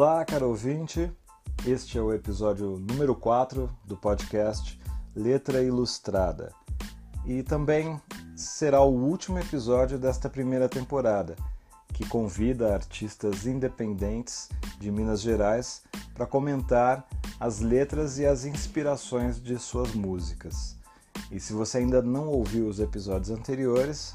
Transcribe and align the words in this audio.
Olá, 0.00 0.24
caro 0.24 0.50
ouvinte. 0.50 1.10
Este 1.66 1.98
é 1.98 2.00
o 2.00 2.14
episódio 2.14 2.78
número 2.78 3.16
4 3.16 3.68
do 3.84 3.96
podcast 3.96 4.80
Letra 5.12 5.60
Ilustrada. 5.60 6.52
E 7.26 7.42
também 7.42 8.00
será 8.36 8.80
o 8.80 8.92
último 8.92 9.40
episódio 9.40 9.98
desta 9.98 10.30
primeira 10.30 10.68
temporada, 10.68 11.34
que 11.92 12.06
convida 12.06 12.72
artistas 12.72 13.44
independentes 13.44 14.48
de 14.78 14.88
Minas 14.88 15.20
Gerais 15.20 15.82
para 16.14 16.26
comentar 16.26 17.04
as 17.40 17.58
letras 17.58 18.20
e 18.20 18.24
as 18.24 18.44
inspirações 18.44 19.42
de 19.42 19.58
suas 19.58 19.96
músicas. 19.96 20.76
E 21.28 21.40
se 21.40 21.52
você 21.52 21.78
ainda 21.78 22.00
não 22.00 22.28
ouviu 22.28 22.68
os 22.68 22.78
episódios 22.78 23.36
anteriores, 23.36 24.14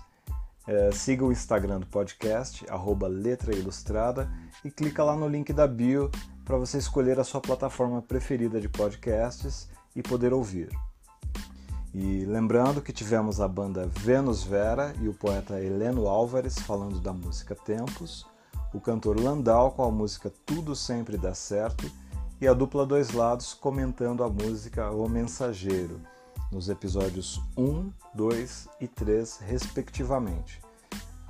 é, 0.67 0.91
siga 0.91 1.25
o 1.25 1.31
Instagram 1.31 1.79
do 1.79 1.87
podcast, 1.87 2.65
arroba 2.69 3.07
Letra 3.07 3.55
Ilustrada, 3.55 4.29
e 4.63 4.71
clica 4.71 5.03
lá 5.03 5.15
no 5.15 5.27
link 5.27 5.51
da 5.51 5.67
bio 5.67 6.09
para 6.45 6.57
você 6.57 6.77
escolher 6.77 7.19
a 7.19 7.23
sua 7.23 7.41
plataforma 7.41 8.01
preferida 8.01 8.59
de 8.59 8.69
podcasts 8.69 9.69
e 9.95 10.01
poder 10.01 10.33
ouvir. 10.33 10.69
E 11.93 12.25
lembrando 12.25 12.81
que 12.81 12.91
tivemos 12.91 13.39
a 13.39 13.47
banda 13.47 13.87
Vênus 13.87 14.43
Vera 14.43 14.93
e 14.99 15.07
o 15.07 15.13
poeta 15.13 15.61
Heleno 15.61 16.07
Álvares 16.07 16.57
falando 16.59 16.99
da 16.99 17.13
música 17.13 17.55
Tempos, 17.55 18.25
o 18.73 18.81
cantor 18.81 19.19
Landau 19.19 19.71
com 19.71 19.83
a 19.83 19.91
música 19.91 20.31
Tudo 20.45 20.75
Sempre 20.75 21.17
Dá 21.17 21.35
Certo 21.35 21.89
e 22.41 22.47
a 22.47 22.53
dupla 22.53 22.85
Dois 22.85 23.11
Lados 23.11 23.53
comentando 23.53 24.23
a 24.23 24.29
música 24.29 24.89
O 24.89 25.07
Mensageiro, 25.07 26.01
nos 26.53 26.69
episódios 26.69 27.41
1, 27.57 27.91
2 28.13 28.69
e 28.79 28.87
3, 28.87 29.39
respectivamente. 29.39 30.61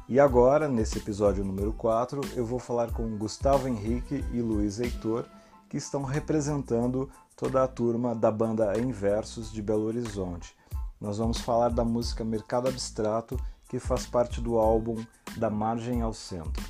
E 0.07 0.19
agora, 0.19 0.67
nesse 0.67 0.97
episódio 0.97 1.45
número 1.45 1.71
4, 1.71 2.19
eu 2.35 2.45
vou 2.45 2.59
falar 2.59 2.91
com 2.91 3.17
Gustavo 3.17 3.69
Henrique 3.69 4.23
e 4.33 4.41
Luiz 4.41 4.79
Heitor, 4.79 5.25
que 5.69 5.77
estão 5.77 6.03
representando 6.03 7.09
toda 7.37 7.63
a 7.63 7.67
turma 7.67 8.13
da 8.13 8.29
banda 8.29 8.77
Em 8.77 8.91
Versos 8.91 9.49
de 9.51 9.61
Belo 9.61 9.85
Horizonte. 9.85 10.53
Nós 10.99 11.17
vamos 11.17 11.39
falar 11.39 11.69
da 11.69 11.85
música 11.85 12.25
Mercado 12.25 12.67
Abstrato, 12.67 13.39
que 13.69 13.79
faz 13.79 14.05
parte 14.05 14.41
do 14.41 14.57
álbum 14.57 15.03
Da 15.37 15.49
Margem 15.49 16.01
ao 16.01 16.13
Centro. 16.13 16.61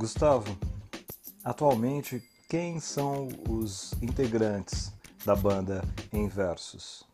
Gustavo, 0.00 0.58
atualmente 1.44 2.22
quem 2.48 2.80
são 2.80 3.28
os 3.46 3.92
integrantes 4.00 4.90
da 5.26 5.36
banda 5.36 5.84
Em 6.10 6.26
Versos? 6.26 7.04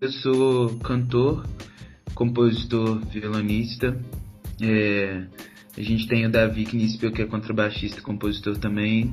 Eu 0.00 0.12
sou 0.12 0.78
cantor, 0.78 1.44
compositor, 2.14 3.04
violonista. 3.06 4.00
É, 4.62 5.26
a 5.76 5.82
gente 5.82 6.06
tem 6.06 6.24
o 6.24 6.30
Davi 6.30 6.66
Knispel, 6.66 7.10
que 7.10 7.20
é 7.20 7.26
contrabaixista 7.26 7.98
e 7.98 8.02
compositor 8.02 8.56
também. 8.58 9.12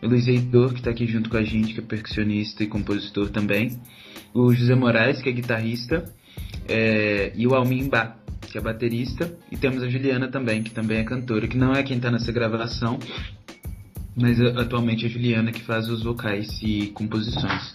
O 0.00 0.06
Luiz 0.06 0.28
Heitor, 0.28 0.74
que 0.74 0.78
está 0.78 0.90
aqui 0.90 1.08
junto 1.08 1.28
com 1.28 1.38
a 1.38 1.42
gente, 1.42 1.74
que 1.74 1.80
é 1.80 1.82
percussionista 1.82 2.62
e 2.62 2.68
compositor 2.68 3.30
também. 3.30 3.80
O 4.32 4.54
José 4.54 4.76
Moraes, 4.76 5.20
que 5.20 5.28
é 5.28 5.32
guitarrista. 5.32 6.04
É, 6.68 7.32
e 7.34 7.48
o 7.48 7.54
Almin 7.56 7.88
Bá, 7.88 8.16
que 8.52 8.58
é 8.58 8.60
baterista. 8.60 9.34
E 9.50 9.56
temos 9.56 9.82
a 9.82 9.88
Juliana 9.88 10.28
também, 10.28 10.62
que 10.62 10.70
também 10.70 10.98
é 10.98 11.04
cantora, 11.04 11.48
que 11.48 11.56
não 11.56 11.72
é 11.72 11.82
quem 11.82 11.96
está 11.96 12.10
nessa 12.10 12.30
gravação, 12.30 12.98
mas 14.14 14.38
atualmente 14.40 15.06
é 15.06 15.08
a 15.08 15.10
Juliana 15.10 15.50
que 15.50 15.62
faz 15.62 15.88
os 15.88 16.04
vocais 16.04 16.60
e 16.62 16.88
composições. 16.88 17.74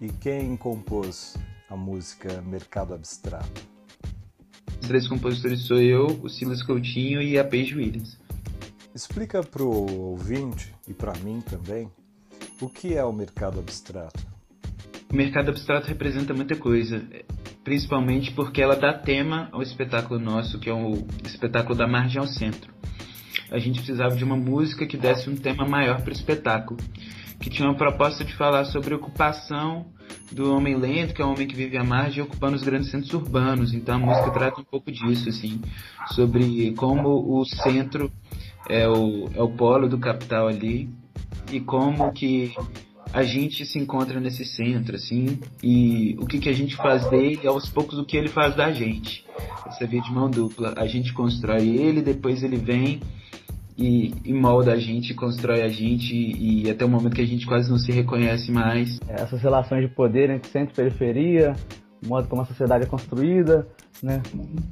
E 0.00 0.08
quem 0.20 0.56
compôs 0.56 1.36
a 1.68 1.76
música 1.76 2.40
Mercado 2.42 2.94
Abstrato? 2.94 3.62
Os 4.80 4.88
três 4.88 5.08
compositores 5.08 5.62
sou 5.62 5.78
eu, 5.78 6.06
o 6.22 6.28
Silas 6.28 6.62
Coutinho 6.62 7.20
e 7.20 7.38
a 7.38 7.44
Paige 7.44 7.76
Williams. 7.76 8.16
Explica 8.94 9.42
para 9.42 9.62
o 9.62 10.10
ouvinte 10.10 10.72
e 10.86 10.94
para 10.94 11.14
mim 11.18 11.40
também 11.40 11.90
o 12.60 12.68
que 12.68 12.94
é 12.94 13.04
o 13.04 13.12
mercado 13.12 13.58
abstrato. 13.58 14.24
O 15.10 15.16
mercado 15.16 15.50
abstrato 15.50 15.88
representa 15.88 16.32
muita 16.32 16.56
coisa, 16.56 17.02
principalmente 17.64 18.32
porque 18.32 18.60
ela 18.60 18.76
dá 18.76 18.92
tema 18.92 19.48
ao 19.52 19.62
espetáculo 19.62 20.18
nosso, 20.18 20.58
que 20.58 20.68
é 20.68 20.74
o 20.74 21.06
espetáculo 21.24 21.76
da 21.76 21.86
margem 21.86 22.20
ao 22.20 22.26
centro 22.26 22.72
a 23.52 23.58
gente 23.58 23.80
precisava 23.80 24.16
de 24.16 24.24
uma 24.24 24.36
música 24.36 24.86
que 24.86 24.96
desse 24.96 25.28
um 25.28 25.36
tema 25.36 25.68
maior 25.68 26.00
para 26.00 26.08
o 26.08 26.12
espetáculo, 26.12 26.80
que 27.38 27.50
tinha 27.50 27.68
uma 27.68 27.76
proposta 27.76 28.24
de 28.24 28.34
falar 28.34 28.64
sobre 28.64 28.94
ocupação 28.94 29.86
do 30.30 30.56
homem 30.56 30.74
lento, 30.74 31.12
que 31.12 31.20
é 31.20 31.24
o 31.24 31.30
homem 31.30 31.46
que 31.46 31.54
vive 31.54 31.76
à 31.76 31.84
margem, 31.84 32.22
ocupando 32.22 32.56
os 32.56 32.62
grandes 32.62 32.90
centros 32.90 33.12
urbanos. 33.12 33.74
Então 33.74 33.96
a 33.96 33.98
música 33.98 34.30
trata 34.30 34.60
um 34.60 34.64
pouco 34.64 34.90
disso, 34.90 35.28
assim, 35.28 35.60
sobre 36.14 36.72
como 36.72 37.38
o 37.38 37.44
centro 37.44 38.10
é 38.68 38.88
o, 38.88 39.28
é 39.34 39.42
o 39.42 39.50
polo 39.50 39.86
do 39.86 39.98
capital 39.98 40.48
ali 40.48 40.88
e 41.52 41.60
como 41.60 42.10
que 42.12 42.54
a 43.12 43.22
gente 43.22 43.66
se 43.66 43.78
encontra 43.78 44.18
nesse 44.18 44.44
centro, 44.44 44.96
assim, 44.96 45.38
e 45.62 46.16
o 46.18 46.26
que, 46.26 46.38
que 46.38 46.48
a 46.48 46.52
gente 46.52 46.76
faz 46.76 47.08
dele, 47.10 47.46
aos 47.46 47.68
poucos 47.68 47.98
o 47.98 48.04
que 48.04 48.16
ele 48.16 48.28
faz 48.28 48.56
da 48.56 48.72
gente. 48.72 49.24
Essa 49.66 49.86
via 49.86 50.00
de 50.00 50.12
mão 50.12 50.30
dupla. 50.30 50.74
A 50.76 50.86
gente 50.86 51.12
constrói 51.12 51.68
ele, 51.68 52.00
depois 52.00 52.42
ele 52.42 52.56
vem 52.56 53.00
e, 53.76 54.14
e 54.24 54.32
molda 54.32 54.72
a 54.72 54.78
gente, 54.78 55.14
constrói 55.14 55.62
a 55.62 55.68
gente 55.68 56.14
e, 56.14 56.64
e 56.64 56.70
até 56.70 56.84
o 56.84 56.88
momento 56.88 57.14
que 57.14 57.20
a 57.20 57.26
gente 57.26 57.46
quase 57.46 57.70
não 57.70 57.78
se 57.78 57.92
reconhece 57.92 58.50
mais. 58.50 58.98
Essas 59.08 59.42
relações 59.42 59.88
de 59.88 59.94
poder 59.94 60.30
entre 60.30 60.50
centro 60.50 60.72
e 60.72 60.76
periferia, 60.76 61.54
o 62.02 62.08
modo 62.08 62.28
como 62.28 62.42
a 62.42 62.46
sociedade 62.46 62.84
é 62.84 62.86
construída, 62.86 63.66
né? 64.02 64.22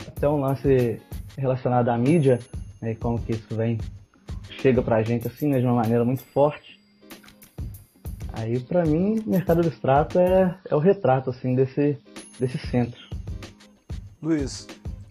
Até 0.06 0.29
um 0.29 0.41
lance 0.41 0.99
relacionado 1.37 1.89
à 1.89 1.99
mídia, 1.99 2.39
né? 2.81 2.95
como 2.95 3.21
que 3.21 3.33
isso 3.33 3.55
vem 3.55 3.79
chega 4.61 4.83
pra 4.83 5.03
gente 5.03 5.27
assim, 5.27 5.49
né? 5.49 5.61
de 5.61 5.67
uma 5.67 5.77
maneira 5.77 6.05
muito 6.05 6.23
forte. 6.25 6.80
Aí 8.33 8.61
para 8.61 8.85
mim, 8.85 9.23
mercado 9.27 9.61
abstrato 9.61 10.19
é, 10.19 10.59
é 10.69 10.75
o 10.75 10.79
retrato 10.79 11.31
assim 11.31 11.55
desse 11.55 11.99
desse 12.39 12.59
centro. 12.59 13.01
Luiz, 14.23 14.67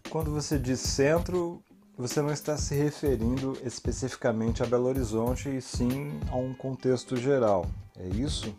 quando 0.10 0.32
você 0.32 0.58
diz 0.58 0.80
centro, 0.80 1.62
você 1.98 2.22
não 2.22 2.32
está 2.32 2.58
se 2.58 2.76
referindo 2.76 3.58
especificamente 3.64 4.64
a 4.64 4.66
Belo 4.66 4.88
Horizonte 4.88 5.50
e 5.50 5.62
sim 5.62 6.12
a 6.32 6.36
um 6.36 6.54
contexto 6.54 7.16
geral, 7.16 7.66
é 8.00 8.08
isso? 8.08 8.56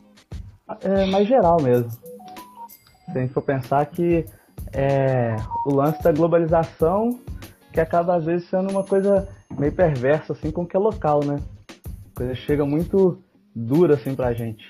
É 0.82 1.06
mais 1.06 1.26
geral 1.26 1.60
mesmo. 1.60 1.90
Se 1.90 3.18
a 3.18 3.20
gente 3.20 3.32
for 3.32 3.42
pensar 3.42 3.84
que 3.86 4.24
é, 4.72 5.36
o 5.66 5.74
lance 5.74 6.02
da 6.02 6.12
globalização 6.12 7.18
que 7.72 7.80
acaba 7.80 8.16
às 8.16 8.24
vezes 8.24 8.48
sendo 8.48 8.70
uma 8.70 8.84
coisa 8.84 9.28
meio 9.58 9.72
perversa 9.72 10.32
assim 10.32 10.50
com 10.50 10.62
o 10.62 10.66
que 10.66 10.76
é 10.76 10.80
local, 10.80 11.24
né? 11.24 11.40
A 12.12 12.16
coisa 12.16 12.34
chega 12.34 12.64
muito 12.64 13.22
dura 13.54 13.94
assim 13.94 14.14
pra 14.14 14.32
gente. 14.32 14.66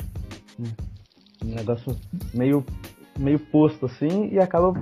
Um 1.44 1.54
negócio 1.54 1.96
meio, 2.34 2.64
meio 3.18 3.38
posto 3.38 3.86
assim 3.86 4.28
e 4.32 4.38
acaba 4.38 4.72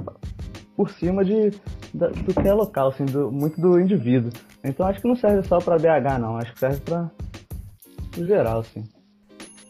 por 0.77 0.91
cima 0.91 1.25
de, 1.25 1.51
do 1.93 2.35
que 2.35 2.49
é 2.49 2.53
local, 2.53 2.91
assim, 2.91 3.05
do, 3.05 3.33
muito 3.33 3.61
do 3.61 3.81
indivíduo. 3.81 4.31
Então 4.63 4.87
acho 4.87 5.01
que 5.01 5.09
não 5.09 5.17
serve 5.17 5.47
só 5.49 5.59
para 5.59 5.77
BH, 5.77 6.21
não. 6.21 6.37
Acho 6.37 6.53
que 6.53 6.61
serve 6.61 6.81
para 6.81 7.11
geral, 8.17 8.61
assim. 8.61 8.85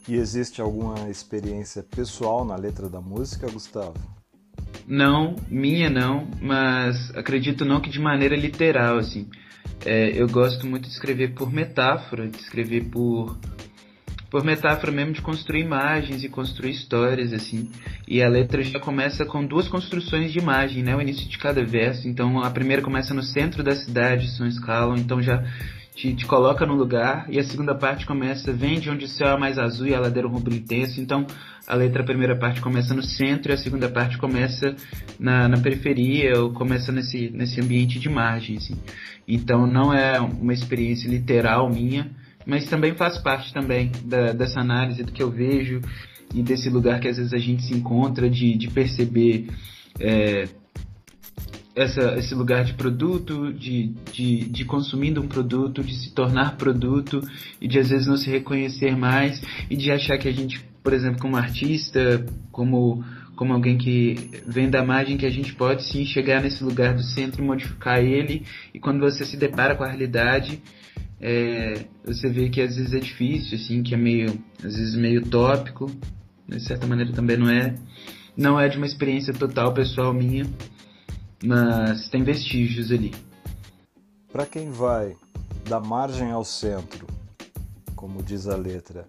E 0.06 0.14
existe 0.14 0.60
alguma 0.60 1.08
experiência 1.10 1.82
pessoal 1.82 2.44
na 2.44 2.56
letra 2.56 2.88
da 2.88 3.00
música, 3.00 3.50
Gustavo? 3.50 3.94
Não, 4.86 5.36
minha 5.48 5.90
não, 5.90 6.26
mas 6.40 7.14
acredito 7.14 7.64
não 7.64 7.80
que 7.80 7.90
de 7.90 8.00
maneira 8.00 8.34
literal, 8.34 8.98
assim. 8.98 9.28
É, 9.84 10.10
eu 10.10 10.26
gosto 10.28 10.66
muito 10.66 10.84
de 10.84 10.92
escrever 10.92 11.34
por 11.34 11.52
metáfora, 11.52 12.26
de 12.26 12.38
escrever 12.38 12.84
por 12.90 13.38
por 14.30 14.44
metáfora 14.44 14.92
mesmo 14.92 15.12
de 15.12 15.22
construir 15.22 15.60
imagens 15.60 16.22
e 16.22 16.28
construir 16.28 16.70
histórias, 16.70 17.32
assim. 17.32 17.70
E 18.06 18.22
a 18.22 18.28
letra 18.28 18.62
já 18.62 18.78
começa 18.78 19.24
com 19.24 19.44
duas 19.44 19.68
construções 19.68 20.32
de 20.32 20.38
imagem, 20.38 20.82
né? 20.82 20.94
O 20.94 21.00
início 21.00 21.26
de 21.28 21.38
cada 21.38 21.64
verso. 21.64 22.06
Então 22.06 22.42
a 22.42 22.50
primeira 22.50 22.82
começa 22.82 23.14
no 23.14 23.22
centro 23.22 23.62
da 23.62 23.74
cidade, 23.74 24.30
São 24.36 24.46
Escalon, 24.46 24.96
então 24.96 25.22
já 25.22 25.42
te, 25.94 26.14
te, 26.14 26.26
coloca 26.26 26.66
no 26.66 26.74
lugar. 26.74 27.26
E 27.30 27.38
a 27.38 27.44
segunda 27.44 27.74
parte 27.74 28.04
começa, 28.04 28.52
vem 28.52 28.78
de 28.78 28.90
onde 28.90 29.06
o 29.06 29.08
céu 29.08 29.28
é 29.28 29.38
mais 29.38 29.58
azul 29.58 29.86
e 29.86 29.94
a 29.94 30.00
ladeira 30.00 30.28
rubro 30.28 30.54
intenso. 30.54 31.00
Então 31.00 31.26
a 31.66 31.74
letra, 31.74 32.02
a 32.02 32.06
primeira 32.06 32.36
parte 32.36 32.60
começa 32.60 32.92
no 32.94 33.02
centro 33.02 33.50
e 33.50 33.54
a 33.54 33.58
segunda 33.58 33.88
parte 33.88 34.18
começa 34.18 34.76
na, 35.18 35.48
na 35.48 35.58
periferia, 35.58 36.38
ou 36.38 36.52
começa 36.52 36.92
nesse, 36.92 37.30
nesse 37.30 37.60
ambiente 37.60 37.98
de 37.98 38.08
margem, 38.10 38.58
assim. 38.58 38.76
Então 39.26 39.66
não 39.66 39.92
é 39.92 40.20
uma 40.20 40.52
experiência 40.52 41.08
literal 41.08 41.68
minha, 41.70 42.10
mas 42.48 42.64
também 42.64 42.94
faz 42.94 43.18
parte 43.18 43.52
também 43.52 43.92
da, 44.04 44.32
dessa 44.32 44.58
análise 44.58 45.02
do 45.02 45.12
que 45.12 45.22
eu 45.22 45.30
vejo 45.30 45.82
e 46.34 46.42
desse 46.42 46.70
lugar 46.70 46.98
que 46.98 47.06
às 47.06 47.18
vezes 47.18 47.34
a 47.34 47.38
gente 47.38 47.62
se 47.62 47.74
encontra 47.74 48.28
de, 48.28 48.56
de 48.56 48.68
perceber 48.68 49.48
é, 50.00 50.48
essa, 51.76 52.16
esse 52.16 52.34
lugar 52.34 52.64
de 52.64 52.72
produto, 52.72 53.52
de, 53.52 53.94
de, 54.10 54.48
de 54.48 54.64
consumindo 54.64 55.20
um 55.20 55.28
produto, 55.28 55.84
de 55.84 55.94
se 55.94 56.14
tornar 56.14 56.56
produto 56.56 57.20
e 57.60 57.68
de 57.68 57.78
às 57.78 57.90
vezes 57.90 58.06
não 58.06 58.16
se 58.16 58.30
reconhecer 58.30 58.96
mais 58.96 59.42
e 59.68 59.76
de 59.76 59.92
achar 59.92 60.16
que 60.16 60.26
a 60.26 60.32
gente, 60.32 60.58
por 60.82 60.94
exemplo, 60.94 61.20
como 61.20 61.36
artista, 61.36 62.24
como 62.50 63.04
como 63.36 63.52
alguém 63.52 63.78
que 63.78 64.16
vem 64.48 64.68
da 64.68 64.84
margem 64.84 65.16
que 65.16 65.24
a 65.24 65.30
gente 65.30 65.54
pode 65.54 65.84
sim 65.84 66.04
chegar 66.04 66.42
nesse 66.42 66.64
lugar 66.64 66.92
do 66.92 67.04
centro 67.04 67.40
e 67.40 67.46
modificar 67.46 68.00
ele. 68.00 68.44
E 68.74 68.80
quando 68.80 68.98
você 68.98 69.24
se 69.24 69.36
depara 69.36 69.76
com 69.76 69.84
a 69.84 69.86
realidade, 69.86 70.60
é, 71.20 71.84
você 72.04 72.28
vê 72.28 72.48
que 72.48 72.60
às 72.60 72.76
vezes 72.76 72.92
é 72.92 72.98
difícil, 72.98 73.58
assim, 73.58 73.82
que 73.82 73.94
é 73.94 73.96
meio, 73.96 74.38
às 74.58 74.76
vezes 74.76 74.94
meio 74.94 75.24
tópico, 75.26 75.90
de 76.46 76.60
certa 76.60 76.86
maneira 76.86 77.12
também 77.12 77.36
não 77.36 77.50
é. 77.50 77.74
Não 78.36 78.58
é 78.58 78.68
de 78.68 78.76
uma 78.76 78.86
experiência 78.86 79.34
total 79.34 79.74
pessoal 79.74 80.14
minha, 80.14 80.46
mas 81.44 82.08
tem 82.08 82.22
vestígios 82.22 82.92
ali. 82.92 83.12
Para 84.30 84.46
quem 84.46 84.70
vai 84.70 85.16
da 85.68 85.80
margem 85.80 86.30
ao 86.30 86.44
centro, 86.44 87.06
como 87.96 88.22
diz 88.22 88.46
a 88.46 88.56
letra, 88.56 89.08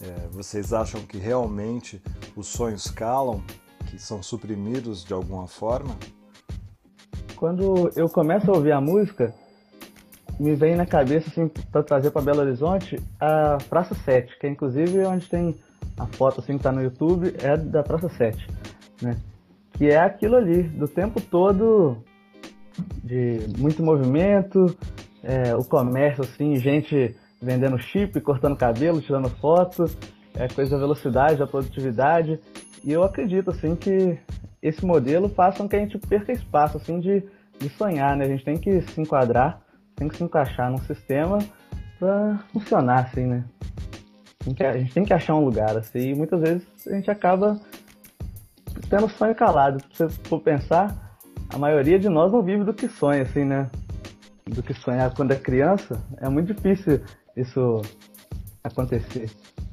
é, 0.00 0.28
vocês 0.30 0.72
acham 0.72 1.02
que 1.02 1.18
realmente 1.18 2.00
os 2.36 2.46
sonhos 2.46 2.88
calam, 2.88 3.42
que 3.90 3.98
são 3.98 4.22
suprimidos 4.22 5.04
de 5.04 5.12
alguma 5.12 5.48
forma? 5.48 5.96
Quando 7.34 7.90
eu 7.96 8.08
começo 8.08 8.48
a 8.50 8.54
ouvir 8.54 8.72
a 8.72 8.80
música, 8.80 9.34
me 10.42 10.56
vem 10.56 10.74
na 10.74 10.84
cabeça, 10.84 11.28
assim, 11.28 11.48
para 11.70 11.84
trazer 11.84 12.10
para 12.10 12.20
Belo 12.20 12.40
Horizonte, 12.40 13.00
a 13.20 13.58
Praça 13.70 13.94
7, 13.94 14.38
que 14.40 14.46
é 14.46 14.50
inclusive 14.50 15.04
onde 15.04 15.28
tem 15.28 15.54
a 15.96 16.04
foto 16.06 16.40
assim 16.40 16.56
que 16.56 16.64
tá 16.64 16.72
no 16.72 16.82
YouTube, 16.82 17.32
é 17.40 17.56
da 17.56 17.82
Praça 17.82 18.08
7, 18.08 18.44
né? 19.00 19.16
Que 19.74 19.86
é 19.86 20.00
aquilo 20.00 20.34
ali, 20.34 20.64
do 20.64 20.88
tempo 20.88 21.20
todo 21.20 21.98
de 23.04 23.38
muito 23.56 23.84
movimento, 23.84 24.76
é, 25.22 25.54
o 25.54 25.62
comércio, 25.64 26.24
assim, 26.24 26.56
gente 26.56 27.14
vendendo 27.40 27.78
chip, 27.78 28.20
cortando 28.20 28.56
cabelo, 28.56 29.00
tirando 29.00 29.28
foto, 29.28 29.84
é 30.34 30.48
coisa 30.48 30.72
da 30.72 30.78
velocidade, 30.78 31.38
da 31.38 31.46
produtividade. 31.46 32.40
E 32.82 32.90
eu 32.90 33.04
acredito, 33.04 33.50
assim, 33.50 33.76
que 33.76 34.18
esse 34.60 34.84
modelo 34.84 35.28
faça 35.28 35.58
com 35.58 35.68
que 35.68 35.76
a 35.76 35.78
gente 35.78 35.98
perca 35.98 36.32
espaço, 36.32 36.78
assim, 36.78 36.98
de, 36.98 37.22
de 37.60 37.68
sonhar, 37.70 38.16
né? 38.16 38.24
A 38.24 38.28
gente 38.28 38.44
tem 38.44 38.56
que 38.56 38.80
se 38.80 39.00
enquadrar 39.00 39.60
tem 39.96 40.08
que 40.08 40.16
se 40.16 40.24
encaixar 40.24 40.70
num 40.70 40.78
sistema 40.78 41.38
para 41.98 42.38
funcionar, 42.52 43.04
assim, 43.04 43.26
né? 43.26 43.44
A 44.44 44.78
gente 44.78 44.92
tem 44.92 45.04
que 45.04 45.14
achar 45.14 45.34
um 45.34 45.44
lugar, 45.44 45.76
assim, 45.76 46.10
e 46.10 46.14
muitas 46.14 46.40
vezes 46.40 46.66
a 46.86 46.94
gente 46.94 47.10
acaba 47.10 47.60
tendo 48.90 49.08
sonho 49.08 49.34
calado. 49.34 49.82
Se 49.92 50.04
você 50.04 50.08
for 50.24 50.40
pensar, 50.40 51.16
a 51.48 51.58
maioria 51.58 51.98
de 51.98 52.08
nós 52.08 52.32
não 52.32 52.42
vive 52.42 52.64
do 52.64 52.74
que 52.74 52.88
sonha, 52.88 53.22
assim, 53.22 53.44
né? 53.44 53.70
Do 54.46 54.62
que 54.62 54.74
sonhar 54.74 55.14
quando 55.14 55.32
é 55.32 55.36
criança, 55.36 56.02
é 56.18 56.28
muito 56.28 56.52
difícil 56.52 57.00
isso 57.36 57.82
acontecer. 58.64 59.30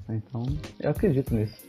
Então, 0.07 0.44
eu 0.80 0.92
acredito 0.92 1.33
nisso 1.33 1.69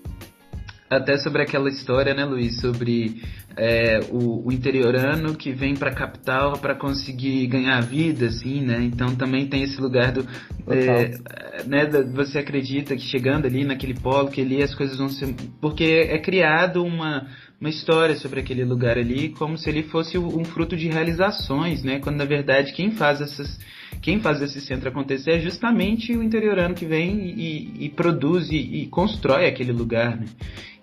até 0.91 1.17
sobre 1.19 1.41
aquela 1.41 1.69
história, 1.69 2.13
né, 2.13 2.25
Luiz, 2.25 2.61
sobre 2.61 3.23
é, 3.57 4.01
o, 4.11 4.49
o, 4.49 4.53
interiorano 4.53 5.37
que 5.37 5.53
vem 5.53 5.75
para 5.75 5.91
a 5.91 5.95
capital 5.95 6.59
para 6.59 6.75
conseguir 6.75 7.47
ganhar 7.47 7.81
vida, 7.81 8.27
assim, 8.27 8.61
né? 8.61 8.83
Então 8.83 9.15
também 9.15 9.47
tem 9.47 9.63
esse 9.63 9.81
lugar 9.81 10.11
do, 10.11 10.27
é, 10.69 11.17
né, 11.65 11.87
você 12.13 12.41
acredita 12.41 12.97
que 12.97 13.03
chegando 13.03 13.47
ali 13.47 13.65
naquele 13.65 13.95
polo 13.95 14.31
que 14.31 14.41
ali 14.41 14.63
as 14.63 14.75
coisas 14.75 14.99
vão 14.99 15.09
ser, 15.09 15.33
porque 15.61 16.09
é 16.11 16.19
criado 16.19 16.85
uma 16.85 17.29
uma 17.61 17.69
história 17.69 18.17
sobre 18.17 18.41
aquele 18.41 18.65
lugar 18.65 18.97
ali 18.97 19.29
como 19.29 19.59
se 19.59 19.69
ele 19.69 19.83
fosse 19.83 20.17
um 20.17 20.45
fruto 20.45 20.75
de 20.77 20.89
realizações, 20.89 21.83
né? 21.83 21.99
Quando 21.99 22.17
na 22.17 22.25
verdade 22.25 22.73
quem 22.73 22.91
faz 22.93 23.21
essas 23.21 23.59
quem 24.01 24.19
faz 24.19 24.41
esse 24.41 24.61
centro 24.63 24.89
acontecer 24.89 25.33
é 25.33 25.41
justamente 25.41 26.17
o 26.17 26.23
interiorano 26.23 26.75
que 26.75 26.87
vem 26.87 27.35
e, 27.37 27.85
e 27.85 27.89
produz 27.91 28.51
e, 28.51 28.57
e, 28.57 28.87
constrói 28.87 29.47
aquele 29.47 29.73
lugar, 29.73 30.17
né? 30.17 30.27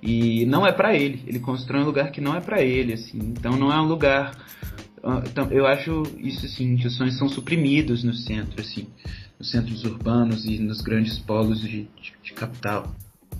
E 0.04 0.46
não 0.46 0.68
é 0.68 0.72
para 0.72 0.96
ele, 0.96 1.24
ele 1.26 1.40
constrói 1.40 1.82
um 1.82 1.86
lugar 1.86 2.12
que 2.12 2.22
não 2.22 2.36
é 2.36 2.40
para 2.40 2.62
ele, 2.62 2.94
assim. 2.94 3.18
Então 3.18 3.58
não 3.58 3.72
é 3.72 3.82
um 3.82 3.88
lugar. 3.88 4.38
Ah, 5.04 5.24
então, 5.26 5.52
eu 5.52 5.66
acho 5.66 6.04
isso 6.20 6.46
assim, 6.46 6.76
que 6.76 6.86
os 6.86 6.96
sonhos 6.96 7.18
são 7.18 7.28
suprimidos 7.28 8.04
no 8.04 8.14
centro, 8.14 8.62
assim, 8.62 8.88
nos 9.40 9.50
centros 9.50 9.84
urbanos 9.84 10.46
e 10.46 10.60
nos 10.60 10.82
grandes 10.82 11.18
polos 11.18 11.60
de, 11.60 11.88
de, 12.00 12.14
de 12.22 12.34
capital. 12.34 12.94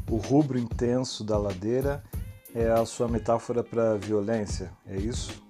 O 0.10 0.18
rubro 0.18 0.58
intenso 0.58 1.24
da 1.24 1.38
ladeira 1.38 2.02
é 2.56 2.70
a 2.70 2.86
sua 2.86 3.08
metáfora 3.08 3.64
para 3.64 3.96
violência, 3.98 4.72
é 4.86 4.98
isso? 4.98 5.46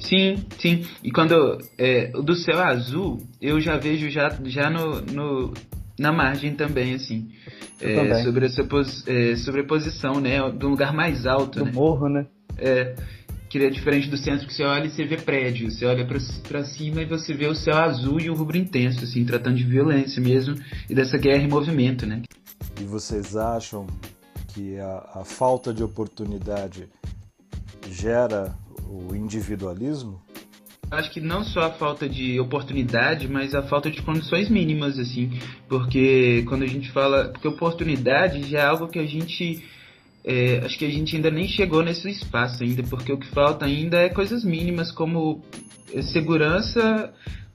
Sim, 0.00 0.44
sim. 0.58 0.84
E 1.02 1.10
quando 1.10 1.58
é, 1.78 2.12
o 2.14 2.22
do 2.22 2.34
céu 2.34 2.60
azul, 2.60 3.22
eu 3.40 3.58
já 3.60 3.78
vejo 3.78 4.10
já, 4.10 4.28
já 4.44 4.68
no, 4.68 5.00
no 5.00 5.54
na 5.98 6.12
margem 6.12 6.54
também, 6.54 6.94
assim. 6.94 7.30
É, 7.80 8.22
sobre 8.22 8.46
essa 8.46 8.62
é, 9.06 9.36
sobreposição, 9.36 10.20
né? 10.20 10.42
Um 10.42 10.68
lugar 10.68 10.92
mais 10.92 11.26
alto, 11.26 11.60
do 11.60 11.64
né? 11.66 11.72
morro, 11.72 12.08
né? 12.08 12.26
É, 12.58 12.94
que 13.48 13.58
é 13.58 13.70
diferente 13.70 14.08
do 14.08 14.16
centro 14.16 14.46
que 14.46 14.54
você 14.54 14.64
olha 14.64 14.86
e 14.86 14.90
você 14.90 15.04
vê 15.04 15.16
prédio. 15.16 15.70
Você 15.70 15.86
olha 15.86 16.06
para 16.06 16.64
cima 16.64 17.02
e 17.02 17.04
você 17.04 17.32
vê 17.32 17.46
o 17.46 17.54
céu 17.54 17.76
azul 17.76 18.20
e 18.20 18.28
o 18.28 18.34
rubro 18.34 18.56
intenso, 18.56 19.04
assim, 19.04 19.24
tratando 19.24 19.56
de 19.56 19.64
violência 19.64 20.20
mesmo 20.20 20.54
e 20.88 20.94
dessa 20.94 21.16
guerra 21.16 21.42
em 21.42 21.48
movimento, 21.48 22.04
né? 22.06 22.22
E 22.80 22.84
vocês 22.84 23.36
acham 23.36 23.86
que 24.54 24.78
a, 24.78 25.20
a 25.20 25.24
falta 25.24 25.74
de 25.74 25.82
oportunidade 25.82 26.88
gera 27.90 28.54
o 28.88 29.14
individualismo? 29.14 30.22
acho 30.90 31.10
que 31.10 31.20
não 31.20 31.44
só 31.44 31.62
a 31.62 31.70
falta 31.70 32.08
de 32.08 32.38
oportunidade, 32.38 33.28
mas 33.28 33.54
a 33.54 33.62
falta 33.62 33.90
de 33.90 34.00
condições 34.02 34.48
mínimas, 34.48 34.98
assim. 34.98 35.38
Porque 35.68 36.44
quando 36.48 36.62
a 36.62 36.68
gente 36.68 36.90
fala. 36.92 37.28
Porque 37.28 37.48
oportunidade 37.48 38.48
já 38.48 38.60
é 38.60 38.64
algo 38.66 38.88
que 38.88 38.98
a 38.98 39.06
gente. 39.06 39.62
É, 40.24 40.62
acho 40.64 40.78
que 40.78 40.86
a 40.86 40.90
gente 40.90 41.14
ainda 41.16 41.30
nem 41.30 41.46
chegou 41.46 41.82
nesse 41.82 42.08
espaço 42.08 42.62
ainda, 42.62 42.82
porque 42.84 43.12
o 43.12 43.18
que 43.18 43.28
falta 43.28 43.66
ainda 43.66 43.98
é 43.98 44.08
coisas 44.08 44.42
mínimas 44.42 44.90
como 44.90 45.42
segurança, 46.12 47.12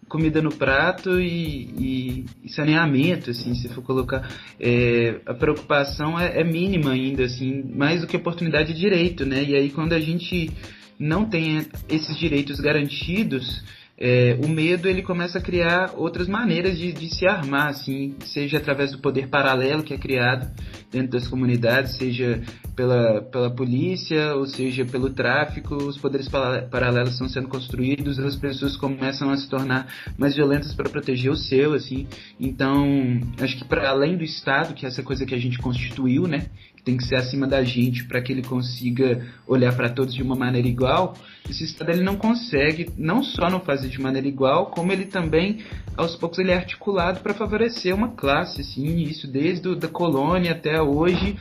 comida 0.09 0.41
no 0.41 0.51
prato 0.51 1.19
e, 1.19 1.69
e, 1.78 2.25
e 2.44 2.49
saneamento, 2.49 3.30
assim, 3.30 3.54
se 3.54 3.69
for 3.69 3.83
colocar. 3.83 4.28
É, 4.59 5.21
a 5.25 5.33
preocupação 5.33 6.19
é, 6.19 6.42
é 6.42 6.44
mínima 6.44 6.92
ainda, 6.92 7.23
assim, 7.23 7.63
mais 7.73 8.01
do 8.01 8.07
que 8.07 8.18
oportunidade 8.18 8.73
de 8.73 8.80
direito, 8.80 9.25
né? 9.25 9.44
E 9.44 9.56
aí 9.56 9.69
quando 9.69 9.94
a 9.94 9.99
gente 9.99 10.51
não 10.99 11.23
tem 11.23 11.66
esses 11.87 12.18
direitos 12.18 12.59
garantidos, 12.59 13.63
é, 14.01 14.39
o 14.41 14.47
medo 14.47 14.87
ele 14.87 15.01
começa 15.01 15.39
a 15.39 15.41
criar 15.41 15.91
outras 15.97 16.25
maneiras 16.29 16.77
de, 16.77 16.94
de, 16.94 17.13
se 17.13 17.27
armar, 17.27 17.68
assim, 17.68 18.15
seja 18.23 18.57
através 18.57 18.94
do 18.94 18.99
poder 18.99 19.27
paralelo 19.27 19.83
que 19.83 19.94
é 19.94 19.97
criado 19.97 20.49
dentro 20.89 21.11
das 21.11 21.27
comunidades, 21.27 21.97
seja 21.97 22.41
pela, 22.77 23.21
pela 23.23 23.53
polícia, 23.53 24.35
ou 24.35 24.45
seja 24.45 24.85
pelo 24.85 25.09
tráfico, 25.09 25.75
os 25.75 25.97
poderes 25.97 26.29
paralelos 26.29 27.11
estão 27.11 27.27
sendo 27.27 27.49
construídos, 27.49 28.18
as 28.19 28.37
pessoas 28.37 28.77
começam 28.77 29.29
a 29.31 29.35
se 29.35 29.49
tornar 29.49 29.87
mais 30.18 30.33
violentas 30.33 30.73
para 30.73 30.89
proteger 30.89 31.29
o 31.29 31.35
seu, 31.35 31.73
assim. 31.73 32.07
Então, 32.39 33.19
acho 33.41 33.57
que 33.57 33.65
para 33.65 33.89
além 33.89 34.15
do 34.15 34.23
Estado, 34.23 34.73
que 34.73 34.85
é 34.85 34.87
essa 34.87 35.03
coisa 35.03 35.25
que 35.25 35.35
a 35.35 35.39
gente 35.39 35.57
constituiu, 35.57 36.25
né, 36.25 36.45
tem 36.89 36.97
que 36.97 37.05
ser 37.05 37.17
acima 37.17 37.45
da 37.45 37.63
gente 37.63 38.03
para 38.05 38.19
que 38.19 38.31
ele 38.31 38.41
consiga 38.41 39.23
olhar 39.45 39.75
para 39.75 39.89
todos 39.89 40.11
de 40.11 40.23
uma 40.23 40.35
maneira 40.35 40.67
igual, 40.67 41.13
esse 41.47 41.63
Estado 41.63 41.91
ele 41.91 42.01
não 42.01 42.15
consegue, 42.15 42.89
não 42.97 43.21
só 43.21 43.47
não 43.47 43.59
fazer 43.59 43.89
de 43.89 44.01
maneira 44.01 44.27
igual, 44.27 44.71
como 44.71 44.91
ele 44.91 45.05
também, 45.05 45.63
aos 45.95 46.15
poucos, 46.15 46.39
ele 46.39 46.49
é 46.49 46.55
articulado 46.55 47.19
para 47.19 47.35
favorecer 47.35 47.93
uma 47.93 48.09
classe, 48.09 48.61
assim, 48.61 49.03
isso 49.03 49.27
desde 49.27 49.69
a 49.69 49.75
da 49.75 49.87
colônia 49.87 50.53
até 50.53 50.81
hoje, 50.81 51.37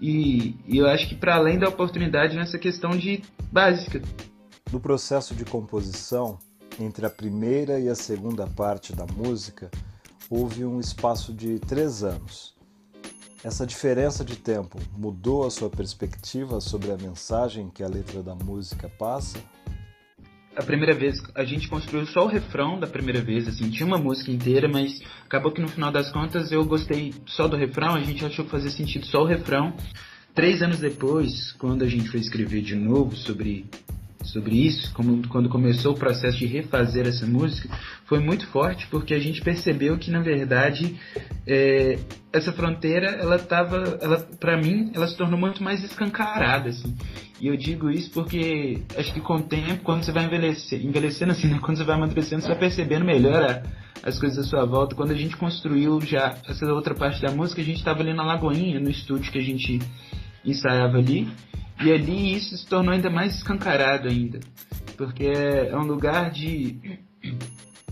e, 0.00 0.54
e 0.68 0.78
eu 0.78 0.86
acho 0.86 1.08
que 1.08 1.16
para 1.16 1.34
além 1.34 1.58
da 1.58 1.68
oportunidade 1.68 2.36
nessa 2.36 2.56
questão 2.56 2.90
de 2.90 3.20
básica. 3.50 4.00
No 4.70 4.78
processo 4.78 5.34
de 5.34 5.44
composição, 5.44 6.38
entre 6.78 7.04
a 7.04 7.10
primeira 7.10 7.80
e 7.80 7.88
a 7.88 7.96
segunda 7.96 8.46
parte 8.46 8.94
da 8.94 9.06
música, 9.06 9.72
houve 10.30 10.64
um 10.64 10.78
espaço 10.78 11.32
de 11.32 11.58
três 11.58 12.04
anos. 12.04 12.53
Essa 13.44 13.66
diferença 13.66 14.24
de 14.24 14.36
tempo 14.36 14.78
mudou 14.96 15.46
a 15.46 15.50
sua 15.50 15.68
perspectiva 15.68 16.62
sobre 16.62 16.90
a 16.90 16.96
mensagem 16.96 17.68
que 17.68 17.82
a 17.82 17.86
letra 17.86 18.22
da 18.22 18.34
música 18.34 18.88
passa? 18.88 19.38
A 20.56 20.62
primeira 20.62 20.94
vez 20.94 21.18
a 21.34 21.44
gente 21.44 21.68
construiu 21.68 22.06
só 22.06 22.24
o 22.24 22.26
refrão 22.26 22.80
da 22.80 22.86
primeira 22.86 23.20
vez, 23.20 23.46
assim, 23.46 23.68
tinha 23.68 23.86
uma 23.86 23.98
música 23.98 24.30
inteira, 24.30 24.66
mas 24.66 24.98
acabou 25.26 25.52
que 25.52 25.60
no 25.60 25.68
final 25.68 25.92
das 25.92 26.10
contas 26.10 26.50
eu 26.50 26.64
gostei 26.64 27.12
só 27.26 27.46
do 27.46 27.54
refrão, 27.54 27.94
a 27.94 28.00
gente 28.00 28.24
achou 28.24 28.46
que 28.46 28.50
fazia 28.50 28.70
sentido 28.70 29.04
só 29.04 29.20
o 29.20 29.26
refrão. 29.26 29.74
Três 30.34 30.62
anos 30.62 30.78
depois, 30.78 31.52
quando 31.58 31.84
a 31.84 31.86
gente 31.86 32.08
foi 32.08 32.20
escrever 32.20 32.62
de 32.62 32.74
novo 32.74 33.14
sobre 33.14 33.66
sobre 34.34 34.56
isso, 34.56 34.92
como, 34.92 35.26
quando 35.28 35.48
começou 35.48 35.92
o 35.92 35.98
processo 35.98 36.36
de 36.36 36.46
refazer 36.46 37.06
essa 37.06 37.24
música, 37.24 37.68
foi 38.04 38.18
muito 38.18 38.46
forte 38.48 38.88
porque 38.88 39.14
a 39.14 39.18
gente 39.20 39.40
percebeu 39.40 39.96
que 39.96 40.10
na 40.10 40.20
verdade 40.20 40.96
é, 41.46 41.96
essa 42.32 42.52
fronteira, 42.52 43.06
ela 43.10 43.38
tava, 43.38 43.96
ela, 44.02 44.18
para 44.40 44.56
mim, 44.56 44.90
ela 44.92 45.06
se 45.06 45.16
tornou 45.16 45.38
muito 45.38 45.62
mais 45.62 45.84
escancarada, 45.84 46.70
assim. 46.70 46.96
E 47.40 47.46
eu 47.46 47.56
digo 47.56 47.88
isso 47.88 48.10
porque 48.10 48.82
acho 48.98 49.14
que 49.14 49.20
com 49.20 49.36
o 49.36 49.42
tempo, 49.42 49.84
quando 49.84 50.02
você 50.02 50.10
vai 50.10 50.24
envelhecer, 50.24 50.84
envelhecendo 50.84 51.30
assim, 51.30 51.46
né? 51.46 51.60
quando 51.62 51.78
você 51.78 51.84
vai 51.84 51.94
amadurecendo, 51.94 52.42
você 52.42 52.48
vai 52.48 52.58
percebendo 52.58 53.04
melhor 53.04 53.40
a, 53.40 53.62
as 54.02 54.18
coisas 54.18 54.44
à 54.44 54.48
sua 54.48 54.64
volta. 54.64 54.96
Quando 54.96 55.12
a 55.12 55.16
gente 55.16 55.36
construiu 55.36 56.00
já 56.00 56.36
essa 56.48 56.66
outra 56.72 56.94
parte 56.94 57.22
da 57.22 57.30
música, 57.30 57.60
a 57.62 57.64
gente 57.64 57.78
estava 57.78 58.00
ali 58.00 58.12
na 58.12 58.24
Lagoinha, 58.24 58.80
no 58.80 58.90
estúdio 58.90 59.30
que 59.30 59.38
a 59.38 59.42
gente 59.42 59.78
ensaiava 60.44 60.98
ali. 60.98 61.28
E 61.82 61.92
ali 61.92 62.36
isso 62.36 62.56
se 62.56 62.66
tornou 62.66 62.92
ainda 62.92 63.10
mais 63.10 63.34
escancarado 63.34 64.08
ainda, 64.08 64.40
porque 64.96 65.26
é 65.26 65.76
um 65.76 65.82
lugar 65.82 66.30
de, 66.30 67.00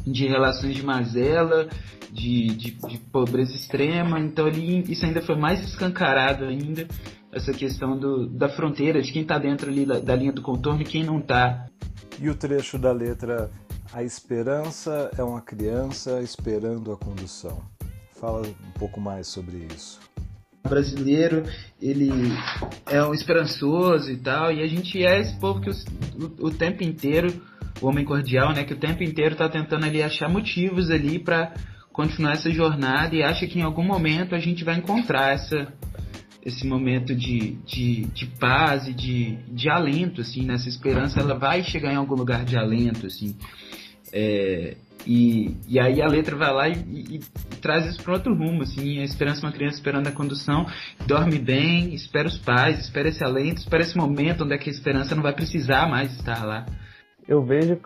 de 0.07 0.27
relações 0.27 0.77
de 0.77 0.85
mazela, 0.85 1.69
de, 2.11 2.47
de, 2.49 2.71
de 2.71 2.99
pobreza 2.99 3.55
extrema, 3.55 4.21
então 4.21 4.47
ali 4.47 4.85
isso 4.91 5.05
ainda 5.05 5.21
foi 5.23 5.37
mais 5.37 5.61
escancarado 5.61 6.45
ainda, 6.45 6.87
essa 7.33 7.53
questão 7.53 7.99
do, 7.99 8.29
da 8.29 8.49
fronteira, 8.51 9.01
de 9.01 9.11
quem 9.11 9.23
está 9.23 9.39
dentro 9.39 9.71
ali 9.71 9.87
da, 9.87 9.99
da, 9.99 10.15
linha 10.15 10.33
do 10.33 10.43
contorno 10.43 10.83
e 10.83 10.85
quem 10.85 11.03
não 11.03 11.19
está. 11.19 11.67
E 12.21 12.29
o 12.29 12.35
trecho 12.35 12.79
da 12.79 12.93
letra 12.93 13.51
A 13.93 14.03
esperança 14.03 15.11
é 15.17 15.23
uma 15.25 15.41
criança 15.41 16.21
esperando 16.21 16.93
a 16.93 16.97
condução. 16.97 17.63
Fala 18.21 18.43
um 18.43 18.79
pouco 18.79 19.01
mais 19.01 19.27
sobre 19.27 19.67
isso. 19.75 19.99
Brasileiro, 20.69 21.45
ele 21.81 22.11
é 22.87 23.03
um 23.05 23.13
esperançoso 23.13 24.11
e 24.11 24.17
tal, 24.17 24.53
e 24.53 24.63
a 24.63 24.67
gente 24.67 25.05
é 25.05 25.21
esse 25.21 25.39
povo 25.39 25.61
que 25.61 25.69
o, 25.69 26.47
o, 26.47 26.51
tempo 26.51 26.85
inteiro, 26.85 27.33
o 27.81 27.87
homem 27.87 28.05
cordial, 28.05 28.53
né, 28.53 28.65
que 28.65 28.73
o 28.73 28.79
tempo 28.79 29.03
inteiro 29.03 29.33
está 29.33 29.49
tentando 29.49 29.85
ali 29.85 30.03
achar 30.03 30.29
motivos 30.29 30.91
ali 30.91 31.19
para 31.19 31.53
continuar 31.93 32.33
essa 32.33 32.51
jornada 32.51 33.15
e 33.15 33.23
acha 33.23 33.47
que 33.47 33.59
em 33.59 33.63
algum 33.63 33.83
momento 33.83 34.35
a 34.35 34.39
gente 34.39 34.65
vai 34.65 34.77
encontrar 34.77 35.35
essa, 35.35 35.73
esse 36.45 36.67
momento 36.67 37.15
de, 37.15 37.57
de, 37.67 38.05
de 38.07 38.27
paz 38.27 38.89
e 38.89 38.93
de, 38.93 39.37
de 39.49 39.69
alento, 39.69 40.21
assim, 40.21 40.45
nessa 40.45 40.69
esperança, 40.69 41.21
ela 41.21 41.35
vai 41.35 41.63
chegar 41.63 41.93
em 41.93 41.97
algum 41.97 42.15
lugar 42.15 42.45
de 42.45 42.57
alento, 42.57 43.07
assim. 43.07 43.37
É, 44.13 44.77
e, 45.07 45.57
e 45.69 45.81
aí 45.81 46.01
a 46.01 46.07
letra 46.07 46.37
vai 46.37 46.53
lá 46.53 46.69
e, 46.69 46.73
e, 46.73 47.17
e 47.17 47.57
traz 47.61 47.87
isso 47.87 48.03
para 48.03 48.15
outro 48.15 48.35
rumo, 48.35 48.63
assim, 48.63 49.01
a 49.01 49.05
esperança 49.05 49.41
de 49.41 49.47
uma 49.47 49.53
criança 49.53 49.77
esperando 49.77 50.07
a 50.07 50.13
condução, 50.13 50.67
dorme 51.07 51.39
bem, 51.39 51.95
espera 51.95 52.29
os 52.29 52.39
pais, 52.39 52.79
espera 52.79 53.09
esse 53.09 53.23
alento, 53.25 53.59
espera 53.59 53.83
esse 53.83 53.97
momento 53.97 54.45
onde 54.45 54.55
é 54.55 54.59
que 54.59 54.71
a 54.71 54.73
esperança 54.73 55.15
não 55.15 55.23
vai 55.23 55.33
precisar 55.33 55.89
mais 55.89 56.13
estar 56.13 56.45
lá. 56.45 56.67
Eu 57.27 57.45
vejo 57.45 57.79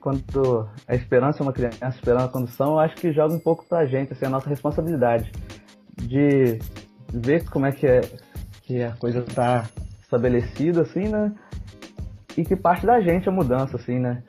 quando 0.00 0.68
a 0.86 0.94
esperança 0.94 1.42
é 1.42 1.42
uma 1.42 1.52
criança 1.52 1.88
esperando 1.88 2.24
a 2.24 2.28
condução, 2.28 2.72
eu 2.72 2.78
acho 2.78 2.94
que 2.94 3.12
joga 3.12 3.34
um 3.34 3.40
pouco 3.40 3.66
pra 3.68 3.86
gente, 3.86 4.12
assim, 4.12 4.26
a 4.26 4.30
nossa 4.30 4.48
responsabilidade 4.48 5.30
de 5.96 6.58
ver 7.12 7.44
como 7.50 7.66
é 7.66 7.72
que, 7.72 7.86
é, 7.86 8.00
que 8.62 8.82
a 8.82 8.92
coisa 8.92 9.20
está 9.20 9.68
estabelecida, 10.00 10.82
assim, 10.82 11.08
né? 11.08 11.32
E 12.36 12.44
que 12.44 12.54
parte 12.54 12.86
da 12.86 13.00
gente 13.00 13.28
a 13.28 13.32
mudança, 13.32 13.76
assim, 13.76 13.98
né? 13.98 14.22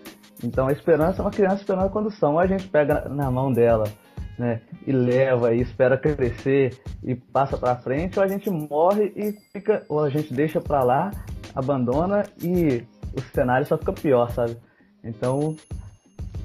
Então 0.44 0.68
a 0.68 0.72
esperança 0.72 1.22
é 1.22 1.26
uma 1.26 1.32
criança 1.32 1.58
esperando 1.58 1.86
a 1.86 1.90
condução. 1.90 2.40
A 2.40 2.48
gente 2.48 2.68
pega 2.68 3.08
na 3.10 3.30
mão 3.30 3.52
dela, 3.52 3.86
né? 4.38 4.62
E 4.88 4.92
leva 4.92 5.54
e 5.54 5.62
espera 5.62 5.98
crescer 5.98 6.80
e 7.04 7.16
passa 7.16 7.58
para 7.58 7.76
frente, 7.76 8.18
ou 8.18 8.24
a 8.24 8.28
gente 8.28 8.50
morre 8.50 9.12
e 9.16 9.34
fica, 9.52 9.84
ou 9.90 10.00
a 10.00 10.10
gente 10.10 10.34
deixa 10.34 10.62
para 10.62 10.84
lá, 10.84 11.12
abandona 11.54 12.24
e 12.42 12.84
o 13.16 13.22
cenário 13.34 13.66
só 13.66 13.78
fica 13.78 13.92
pior, 13.92 14.30
sabe? 14.32 14.58
Então, 15.04 15.56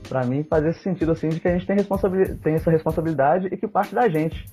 para 0.08 0.24
mim 0.24 0.44
faz 0.44 0.64
esse 0.64 0.80
sentido 0.80 1.12
assim 1.12 1.28
de 1.28 1.40
que 1.40 1.48
a 1.48 1.52
gente 1.52 1.66
tem, 1.66 1.76
responsabilidade, 1.76 2.38
tem 2.40 2.54
essa 2.54 2.70
responsabilidade 2.70 3.48
e 3.50 3.56
que 3.56 3.66
parte 3.66 3.94
da 3.94 4.08
gente 4.08 4.44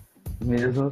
mesmo 0.43 0.89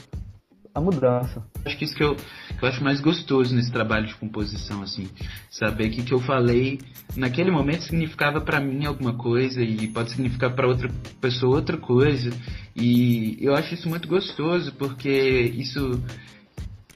a 0.79 0.83
mudança. 0.83 1.43
Acho 1.65 1.77
que 1.77 1.85
isso 1.85 1.95
que 1.95 2.03
eu, 2.03 2.15
que 2.15 2.63
eu 2.63 2.67
acho 2.67 2.83
mais 2.83 2.99
gostoso 2.99 3.53
nesse 3.53 3.71
trabalho 3.71 4.07
de 4.07 4.15
composição, 4.15 4.81
assim, 4.81 5.07
saber 5.49 5.89
que 5.89 6.03
que 6.03 6.13
eu 6.13 6.19
falei 6.19 6.79
naquele 7.15 7.51
momento 7.51 7.83
significava 7.83 8.41
para 8.41 8.59
mim 8.59 8.85
alguma 8.85 9.13
coisa 9.13 9.61
e 9.61 9.87
pode 9.87 10.11
significar 10.11 10.53
para 10.55 10.67
outra 10.67 10.89
pessoa 11.21 11.57
outra 11.57 11.77
coisa. 11.77 12.31
E 12.75 13.37
eu 13.41 13.53
acho 13.53 13.73
isso 13.73 13.89
muito 13.89 14.07
gostoso 14.07 14.73
porque 14.73 15.09
isso 15.55 16.01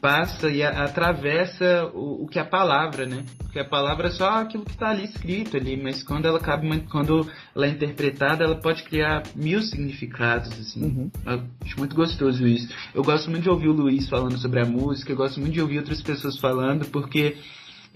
passa 0.04 0.50
e 0.50 0.62
a, 0.62 0.84
atravessa 0.84 1.90
o, 1.94 2.26
o, 2.26 2.28
que 2.28 2.38
é 2.38 2.42
a 2.42 2.46
palavra, 2.46 3.06
né? 3.06 3.24
Porque 3.38 3.58
a 3.58 3.64
palavra 3.64 4.10
é 4.10 4.12
só 4.12 4.42
aquilo 4.42 4.66
que 4.66 4.72
está 4.72 4.90
ali 4.90 5.06
escrito 5.06 5.56
ali, 5.56 5.82
mas 5.82 6.04
quando 6.04 6.26
ela 6.26 6.42
cabe, 6.42 6.68
quando 6.92 7.26
ela 7.56 7.66
é 7.66 7.70
interpretada, 7.70 8.44
ela 8.44 8.60
pode 8.60 8.84
criar 8.84 9.24
mil 9.34 9.62
significados, 9.62 10.52
assim. 10.60 10.84
Uhum. 10.84 11.12
acho 11.26 11.80
muito 11.80 11.96
gostoso 11.96 12.46
isso. 12.46 12.68
Eu 12.94 13.02
gosto 13.02 13.32
muito 13.32 13.44
de 13.44 13.50
ouvir 13.50 13.70
o 13.70 13.72
Luiz 13.72 14.10
falando 14.10 14.38
sobre 14.38 14.60
a 14.60 14.66
música, 14.66 15.14
eu 15.14 15.16
gosto 15.16 15.40
muito 15.40 15.54
de 15.54 15.62
ouvir 15.62 15.78
outras 15.78 16.02
pessoas 16.02 16.38
falando, 16.38 16.86
porque 16.92 17.38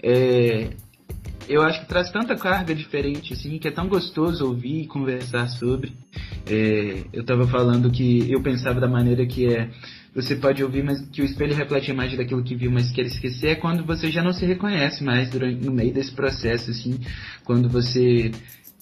é, 0.02 0.70
eu 1.46 1.60
acho 1.60 1.82
que 1.82 1.88
traz 1.88 2.10
tanta 2.10 2.36
carga 2.36 2.74
diferente, 2.74 3.34
assim, 3.34 3.58
que 3.58 3.68
é 3.68 3.70
tão 3.70 3.86
gostoso 3.86 4.46
ouvir 4.46 4.80
e 4.80 4.86
conversar 4.86 5.46
sobre. 5.48 5.92
É, 6.46 7.04
eu 7.12 7.20
estava 7.20 7.46
falando 7.46 7.90
que 7.90 8.32
eu 8.32 8.42
pensava 8.42 8.80
da 8.80 8.88
maneira 8.88 9.26
que 9.26 9.46
é 9.46 9.70
você 10.14 10.36
pode 10.36 10.62
ouvir, 10.62 10.82
mas 10.82 11.00
que 11.08 11.22
o 11.22 11.24
espelho 11.24 11.54
reflete 11.54 11.90
a 11.90 11.94
imagem 11.94 12.16
daquilo 12.16 12.42
que 12.42 12.54
viu, 12.54 12.70
mas 12.70 12.90
quer 12.90 13.06
esquecer, 13.06 13.48
é 13.48 13.54
quando 13.54 13.84
você 13.84 14.10
já 14.10 14.22
não 14.22 14.32
se 14.32 14.44
reconhece 14.46 15.04
mais 15.04 15.30
durante, 15.30 15.64
no 15.64 15.72
meio 15.72 15.92
desse 15.92 16.12
processo, 16.12 16.70
assim, 16.70 16.98
quando 17.44 17.68
você 17.68 18.30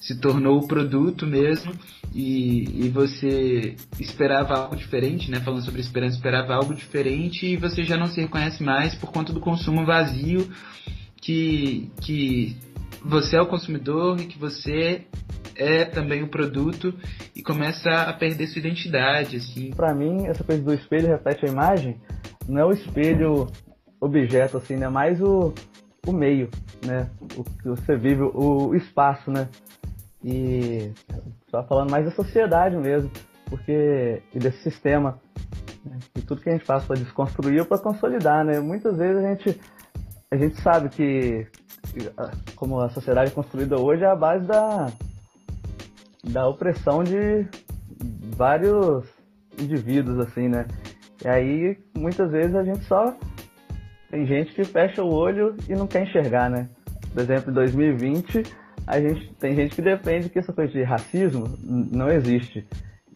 se 0.01 0.21
tornou 0.21 0.59
o 0.59 0.69
produto 0.69 1.27
mesmo 1.27 1.73
e, 2.15 2.87
e 2.87 2.89
você 2.89 3.75
esperava 3.99 4.55
algo 4.55 4.77
diferente, 4.77 5.31
né? 5.31 5.41
Falando 5.41 5.65
sobre 5.65 5.81
esperança, 5.81 6.17
esperava 6.17 6.55
algo 6.55 6.75
diferente 6.75 7.47
e 7.47 7.57
você 7.57 7.83
já 7.83 7.97
não 7.97 8.07
se 8.07 8.21
reconhece 8.21 8.63
mais 8.63 8.95
por 8.95 9.11
conta 9.11 9.33
do 9.33 9.41
consumo 9.41 9.85
vazio 9.85 10.49
que, 11.21 11.91
que 12.01 12.57
você 13.05 13.37
é 13.37 13.41
o 13.41 13.47
consumidor 13.47 14.21
e 14.21 14.27
que 14.27 14.39
você 14.39 15.07
é 15.59 15.85
também 15.85 16.23
o 16.23 16.29
produto 16.29 16.95
e 17.35 17.43
começa 17.43 17.91
a 17.91 18.13
perder 18.13 18.47
sua 18.47 18.61
identidade, 18.61 19.37
assim. 19.37 19.71
Para 19.71 19.95
mim, 19.95 20.27
essa 20.27 20.45
coisa 20.45 20.63
do 20.63 20.75
espelho 20.75 21.09
reflete 21.09 21.47
a 21.47 21.49
imagem, 21.49 22.01
não 22.49 22.61
é 22.61 22.65
o 22.65 22.73
espelho 22.73 23.47
objeto, 24.01 24.57
assim, 24.57 24.77
né? 24.77 24.89
Mais 24.89 25.21
o, 25.21 25.53
o 26.07 26.13
meio, 26.13 26.49
né? 26.85 27.09
O 27.37 27.45
que 27.45 27.69
você 27.69 27.97
vive, 27.97 28.23
o, 28.23 28.69
o 28.69 28.75
espaço, 28.75 29.31
né? 29.31 29.49
E 30.25 30.93
só 31.51 31.63
falando 31.65 31.91
mais 31.91 32.05
da 32.05 32.11
sociedade 32.11 32.77
mesmo, 32.77 33.11
porque 33.47 34.23
e 34.35 34.39
desse 34.39 34.63
sistema 34.63 35.21
né? 35.85 35.99
e 36.17 36.21
tudo 36.21 36.41
que 36.41 36.49
a 36.49 36.53
gente 36.53 36.65
faz 36.65 36.85
para 36.85 36.97
desconstruir 36.97 37.61
ou 37.61 37.67
para 37.67 37.79
consolidar, 37.79 38.45
né? 38.45 38.59
Muitas 38.61 38.97
vezes 38.97 39.25
a 39.25 39.29
gente 39.29 39.61
a 40.31 40.37
gente 40.37 40.61
sabe 40.61 40.89
que 40.89 41.47
como 42.57 42.81
a 42.81 42.91
sociedade 42.91 43.31
é 43.31 43.35
construída 43.35 43.81
hoje 43.81 44.03
é 44.03 44.11
a 44.11 44.17
base 44.17 44.45
da 44.47 44.89
da 46.31 46.49
opressão 46.49 47.03
de 47.03 47.47
vários 48.37 49.05
indivíduos, 49.59 50.19
assim, 50.19 50.49
né? 50.49 50.67
E 51.25 51.29
aí, 51.29 51.79
muitas 51.97 52.31
vezes, 52.31 52.55
a 52.55 52.65
gente 52.65 52.85
só. 52.85 53.17
Tem 54.11 54.27
gente 54.27 54.55
que 54.55 54.65
fecha 54.65 55.03
o 55.03 55.13
olho 55.13 55.57
e 55.69 55.75
não 55.75 55.87
quer 55.87 56.05
enxergar, 56.05 56.49
né? 56.49 56.69
Por 57.13 57.23
exemplo, 57.23 57.51
em 57.51 57.55
2020, 57.55 58.43
a 58.87 59.01
gente, 59.01 59.35
tem 59.35 59.55
gente 59.55 59.75
que 59.75 59.83
defende 59.83 60.29
que 60.29 60.39
essa 60.39 60.53
coisa 60.53 60.73
de 60.73 60.83
racismo 60.83 61.59
não 61.63 62.09
existe. 62.11 62.67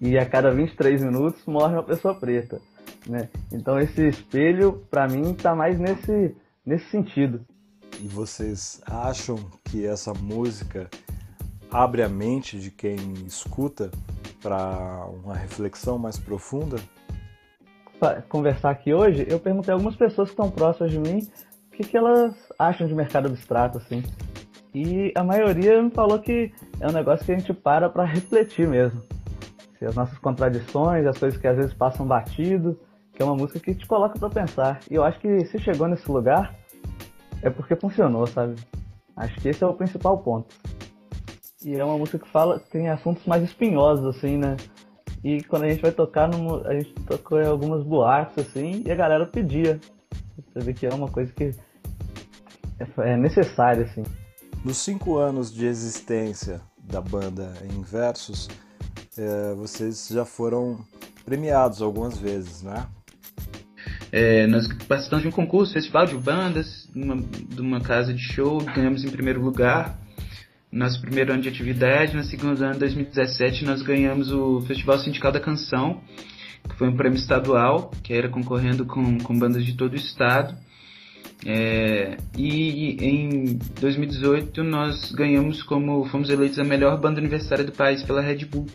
E 0.00 0.18
a 0.18 0.26
cada 0.26 0.50
23 0.50 1.04
minutos 1.04 1.44
morre 1.46 1.74
uma 1.74 1.82
pessoa 1.82 2.14
preta, 2.14 2.60
né? 3.06 3.28
Então, 3.52 3.78
esse 3.78 4.08
espelho, 4.08 4.84
para 4.90 5.06
mim, 5.06 5.34
tá 5.34 5.54
mais 5.54 5.78
nesse, 5.78 6.34
nesse 6.64 6.90
sentido. 6.90 7.40
E 8.00 8.08
vocês 8.08 8.80
acham 8.86 9.36
que 9.64 9.86
essa 9.86 10.14
música 10.14 10.88
abre 11.70 12.02
a 12.02 12.08
mente 12.08 12.58
de 12.58 12.70
quem 12.70 12.96
escuta 13.26 13.90
para 14.42 15.06
uma 15.24 15.34
reflexão 15.34 15.98
mais 15.98 16.18
profunda? 16.18 16.76
Para 17.98 18.22
conversar 18.22 18.70
aqui 18.70 18.92
hoje, 18.92 19.26
eu 19.28 19.38
perguntei 19.38 19.72
a 19.72 19.74
algumas 19.74 19.94
pessoas 19.94 20.28
que 20.28 20.32
estão 20.32 20.50
próximas 20.50 20.90
de 20.90 20.98
mim 20.98 21.28
o 21.68 21.76
que, 21.76 21.84
que 21.84 21.96
elas 21.96 22.34
acham 22.58 22.86
de 22.86 22.94
mercado 22.94 23.28
abstrato, 23.28 23.78
assim. 23.78 24.02
E 24.74 25.12
a 25.14 25.24
maioria 25.24 25.82
me 25.82 25.90
falou 25.90 26.18
que 26.18 26.52
é 26.78 26.88
um 26.88 26.92
negócio 26.92 27.24
que 27.24 27.32
a 27.32 27.38
gente 27.38 27.52
para 27.52 27.88
para 27.88 28.04
refletir 28.04 28.68
mesmo. 28.68 29.02
Assim, 29.74 29.86
as 29.86 29.94
nossas 29.94 30.18
contradições, 30.18 31.06
as 31.06 31.18
coisas 31.18 31.40
que 31.40 31.46
às 31.46 31.56
vezes 31.56 31.72
passam 31.72 32.06
batido, 32.06 32.78
que 33.12 33.22
é 33.22 33.24
uma 33.24 33.34
música 33.34 33.58
que 33.60 33.74
te 33.74 33.86
coloca 33.86 34.18
para 34.18 34.28
pensar. 34.28 34.80
E 34.90 34.94
eu 34.94 35.04
acho 35.04 35.18
que 35.20 35.44
se 35.46 35.58
chegou 35.58 35.88
nesse 35.88 36.10
lugar 36.10 36.54
é 37.42 37.48
porque 37.48 37.74
funcionou, 37.74 38.26
sabe? 38.26 38.56
Acho 39.16 39.34
que 39.40 39.48
esse 39.48 39.62
é 39.64 39.66
o 39.66 39.74
principal 39.74 40.18
ponto. 40.18 40.54
E 41.62 41.74
é 41.76 41.84
uma 41.84 41.98
música 41.98 42.18
que 42.18 42.28
fala, 42.30 42.58
tem 42.58 42.88
assuntos 42.88 43.26
mais 43.26 43.42
espinhosos, 43.42 44.16
assim, 44.16 44.38
né? 44.38 44.56
E 45.22 45.42
quando 45.42 45.64
a 45.64 45.68
gente 45.68 45.82
vai 45.82 45.92
tocar, 45.92 46.26
no, 46.26 46.66
a 46.66 46.72
gente 46.72 46.94
tocou 47.06 47.38
em 47.38 47.46
algumas 47.46 47.84
boates, 47.84 48.38
assim, 48.38 48.82
e 48.86 48.90
a 48.90 48.94
galera 48.94 49.26
pedia. 49.26 49.78
Você 50.54 50.64
vê 50.64 50.72
que 50.72 50.86
é 50.86 50.94
uma 50.94 51.08
coisa 51.08 51.30
que 51.32 51.54
é, 52.78 53.10
é 53.12 53.16
necessária, 53.18 53.84
assim. 53.84 54.02
Nos 54.64 54.78
cinco 54.78 55.18
anos 55.18 55.52
de 55.52 55.66
existência 55.66 56.62
da 56.82 57.02
banda 57.02 57.52
em 57.70 57.82
Versos, 57.82 58.48
é, 59.18 59.54
vocês 59.54 60.08
já 60.10 60.24
foram 60.24 60.78
premiados 61.26 61.82
algumas 61.82 62.16
vezes, 62.16 62.62
né? 62.62 62.86
É, 64.10 64.46
nós 64.46 64.66
participamos 64.88 65.24
de 65.24 65.28
um 65.28 65.32
concurso, 65.32 65.74
festival 65.74 66.06
de 66.06 66.16
bandas, 66.16 66.88
numa, 66.94 67.16
de 67.16 67.60
uma 67.60 67.82
casa 67.82 68.14
de 68.14 68.22
show, 68.32 68.58
ganhamos 68.74 69.04
em 69.04 69.10
primeiro 69.10 69.42
lugar 69.42 69.99
nosso 70.72 71.00
primeiro 71.00 71.32
ano 71.32 71.42
de 71.42 71.48
atividade. 71.48 72.16
No 72.16 72.22
segundo 72.22 72.62
ano, 72.62 72.74
de 72.74 72.80
2017, 72.80 73.64
nós 73.64 73.82
ganhamos 73.82 74.30
o 74.30 74.60
Festival 74.62 74.98
Sindical 74.98 75.32
da 75.32 75.40
Canção, 75.40 76.00
que 76.68 76.76
foi 76.76 76.88
um 76.88 76.96
prêmio 76.96 77.18
estadual, 77.18 77.90
que 78.02 78.12
era 78.12 78.28
concorrendo 78.28 78.84
com, 78.84 79.18
com 79.18 79.38
bandas 79.38 79.64
de 79.64 79.74
todo 79.74 79.92
o 79.92 79.96
estado. 79.96 80.56
É, 81.44 82.18
e 82.36 82.96
em 83.00 83.58
2018 83.80 84.62
nós 84.62 85.10
ganhamos 85.12 85.62
como 85.62 86.04
fomos 86.10 86.28
eleitos 86.28 86.58
a 86.58 86.64
melhor 86.64 87.00
banda 87.00 87.18
universitária 87.18 87.64
do 87.64 87.72
país 87.72 88.02
pela 88.02 88.20
Red 88.20 88.44
Bull, 88.44 88.66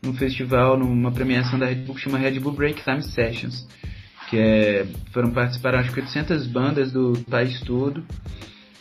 num 0.00 0.14
festival, 0.14 0.78
numa 0.78 1.10
premiação 1.10 1.58
da 1.58 1.66
Red 1.66 1.82
Bull 1.86 1.96
que 1.96 2.02
chama 2.02 2.16
Red 2.16 2.38
Bull 2.38 2.52
Break 2.52 2.84
Time 2.84 3.02
Sessions, 3.02 3.66
que 4.30 4.38
é, 4.38 4.86
foram 5.12 5.32
participar 5.32 5.74
acho 5.74 5.92
que 5.92 6.00
800 6.00 6.46
bandas 6.46 6.92
do 6.92 7.14
país 7.28 7.60
todo 7.62 8.04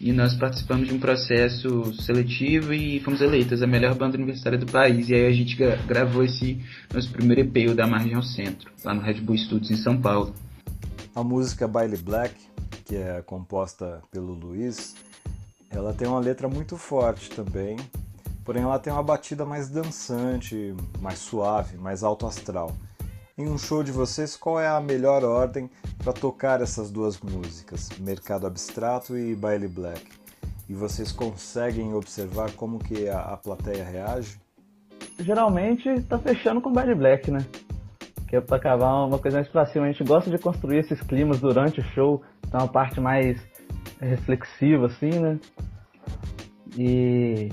e 0.04 0.12
nós 0.12 0.36
participamos 0.36 0.88
de 0.88 0.94
um 0.94 1.00
processo 1.00 1.94
seletivo 2.02 2.74
e 2.74 3.00
fomos 3.00 3.22
eleitas 3.22 3.62
a 3.62 3.68
melhor 3.68 3.96
banda 3.96 4.18
universitária 4.18 4.58
do 4.58 4.66
país. 4.66 5.10
E 5.10 5.16
aí 5.16 5.26
a 5.26 5.32
gente 5.32 5.56
gra 5.56 5.78
gravou 5.88 6.24
esse 6.24 6.60
nosso 6.94 7.12
primeiro 7.12 7.42
EP, 7.42 7.72
o 7.72 7.76
da 7.76 7.88
Margem 7.88 8.14
ao 8.14 8.24
Centro, 8.24 8.72
lá 8.84 8.94
no 8.94 9.02
Red 9.02 9.22
Bull 9.22 9.38
Studios 9.38 9.72
em 9.72 9.78
São 9.78 10.00
Paulo. 10.00 10.34
A 11.16 11.24
música 11.24 11.68
Baile 11.68 11.98
Black 11.98 12.34
que 12.86 12.96
é 12.96 13.22
composta 13.22 14.02
pelo 14.12 14.34
Luiz, 14.34 14.96
ela 15.70 15.94
tem 15.94 16.08
uma 16.08 16.20
letra 16.20 16.48
muito 16.48 16.78
forte 16.78 17.30
também, 17.30 17.78
porém 18.44 18.64
ela 18.64 18.78
tem 18.78 18.92
uma 18.92 19.04
batida 19.04 19.46
mais 19.46 19.70
dançante, 19.70 20.76
mais 21.00 21.20
suave, 21.20 21.78
mais 21.78 22.04
alto 22.04 22.28
astral. 22.28 22.76
Em 23.36 23.50
um 23.50 23.58
show 23.58 23.82
de 23.82 23.92
vocês, 23.92 24.36
qual 24.36 24.60
é 24.60 24.68
a 24.68 24.80
melhor 24.80 25.24
ordem 25.24 25.68
para 26.04 26.14
tocar 26.14 26.62
essas 26.62 26.92
duas 26.92 27.20
músicas, 27.20 27.90
Mercado 27.98 28.46
Abstrato 28.46 29.18
e 29.18 29.36
Baile 29.36 29.68
Black? 29.68 30.06
E 30.70 30.74
vocês 30.76 31.12
conseguem 31.12 31.96
observar 31.96 32.52
como 32.52 32.78
que 32.78 33.10
a, 33.10 33.20
a 33.22 33.38
plateia 33.38 33.84
reage? 33.84 34.40
Geralmente 35.18 35.90
está 35.90 36.20
fechando 36.20 36.62
com 36.62 36.72
Baile 36.72 36.94
Black, 36.94 37.32
né? 37.32 37.44
Que 38.28 38.36
é 38.36 38.42
para 38.42 38.58
acabar 38.58 39.04
uma 39.04 39.18
coisa 39.18 39.38
mais 39.38 39.50
pra 39.50 39.66
cima. 39.66 39.86
A 39.86 39.92
gente 39.92 40.04
gosta 40.04 40.30
de 40.30 40.38
construir 40.38 40.78
esses 40.78 41.02
climas 41.02 41.40
durante 41.40 41.80
o 41.80 41.84
show, 41.96 42.22
então 42.48 42.60
uma 42.60 42.72
parte 42.72 43.02
mais 43.02 43.42
reflexiva, 44.00 44.86
assim, 44.86 45.10
né? 45.10 45.40
E 46.78 47.50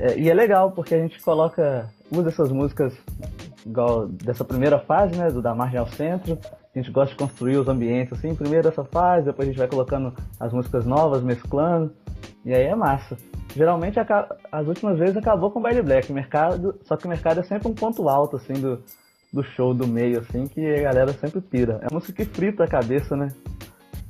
é, 0.00 0.18
e 0.18 0.30
é 0.30 0.32
legal 0.34 0.72
porque 0.72 0.94
a 0.94 0.98
gente 0.98 1.20
coloca, 1.20 1.90
usa 2.10 2.30
essas 2.30 2.50
músicas 2.50 2.94
igual 3.66 4.08
dessa 4.08 4.44
primeira 4.44 4.78
fase, 4.78 5.16
né, 5.16 5.30
do 5.30 5.42
da 5.42 5.54
margem 5.54 5.78
ao 5.78 5.86
centro. 5.86 6.38
A 6.74 6.78
gente 6.78 6.90
gosta 6.90 7.12
de 7.12 7.18
construir 7.18 7.56
os 7.56 7.68
ambientes 7.68 8.12
assim, 8.16 8.34
primeiro 8.34 8.68
essa 8.68 8.84
fase, 8.84 9.26
depois 9.26 9.48
a 9.48 9.50
gente 9.50 9.58
vai 9.58 9.68
colocando 9.68 10.14
as 10.38 10.52
músicas 10.52 10.86
novas, 10.86 11.22
mesclando, 11.22 11.92
e 12.44 12.54
aí 12.54 12.64
é 12.64 12.74
massa. 12.74 13.16
Geralmente 13.56 13.98
as 14.52 14.66
últimas 14.66 14.98
vezes 14.98 15.16
acabou 15.16 15.50
com 15.50 15.58
o 15.58 15.62
baile 15.62 15.82
black, 15.82 16.12
mercado, 16.12 16.78
só 16.84 16.96
que 16.96 17.06
o 17.06 17.08
mercado 17.08 17.40
é 17.40 17.42
sempre 17.42 17.68
um 17.68 17.74
ponto 17.74 18.08
alto 18.08 18.36
assim 18.36 18.52
do, 18.52 18.82
do 19.32 19.42
show 19.42 19.74
do 19.74 19.86
meio 19.86 20.20
assim 20.20 20.46
que 20.46 20.64
a 20.74 20.82
galera 20.82 21.12
sempre 21.14 21.40
pira. 21.40 21.80
É 21.82 21.92
música 21.92 22.12
que 22.12 22.24
frita 22.24 22.64
a 22.64 22.68
cabeça, 22.68 23.16
né? 23.16 23.28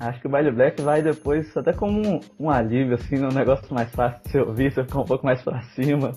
Acho 0.00 0.20
que 0.20 0.26
o 0.26 0.30
baile 0.30 0.52
black 0.52 0.80
vai 0.80 1.02
depois 1.02 1.56
até 1.56 1.72
como 1.72 2.00
um, 2.00 2.20
um 2.38 2.50
alívio 2.50 2.94
assim, 2.94 3.18
um 3.24 3.32
negócio 3.32 3.72
mais 3.74 3.90
fácil 3.92 4.20
de 4.30 4.38
ouvir, 4.38 4.72
você 4.72 4.84
ficar 4.84 5.00
um 5.00 5.04
pouco 5.04 5.26
mais 5.26 5.42
para 5.42 5.60
cima, 5.74 6.12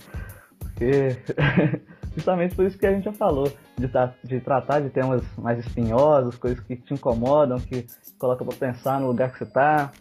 porque 0.60 1.18
justamente 2.16 2.56
por 2.56 2.66
isso 2.66 2.78
que 2.78 2.86
a 2.86 2.94
gente 2.94 3.06
já 3.06 3.14
falou, 3.14 3.52
de, 3.78 3.88
de 4.24 4.40
tratar 4.40 4.80
de 4.82 4.90
temas 4.90 5.24
mais 5.38 5.60
espinhosos, 5.60 6.38
coisas 6.38 6.60
que 6.62 6.76
te 6.76 6.94
incomodam, 6.94 7.60
que 7.60 7.86
coloca 8.18 8.44
para 8.44 8.56
pensar 8.56 9.00
no 9.00 9.08
lugar 9.08 9.32
que 9.32 9.40
você 9.40 9.46
tá. 9.46 9.92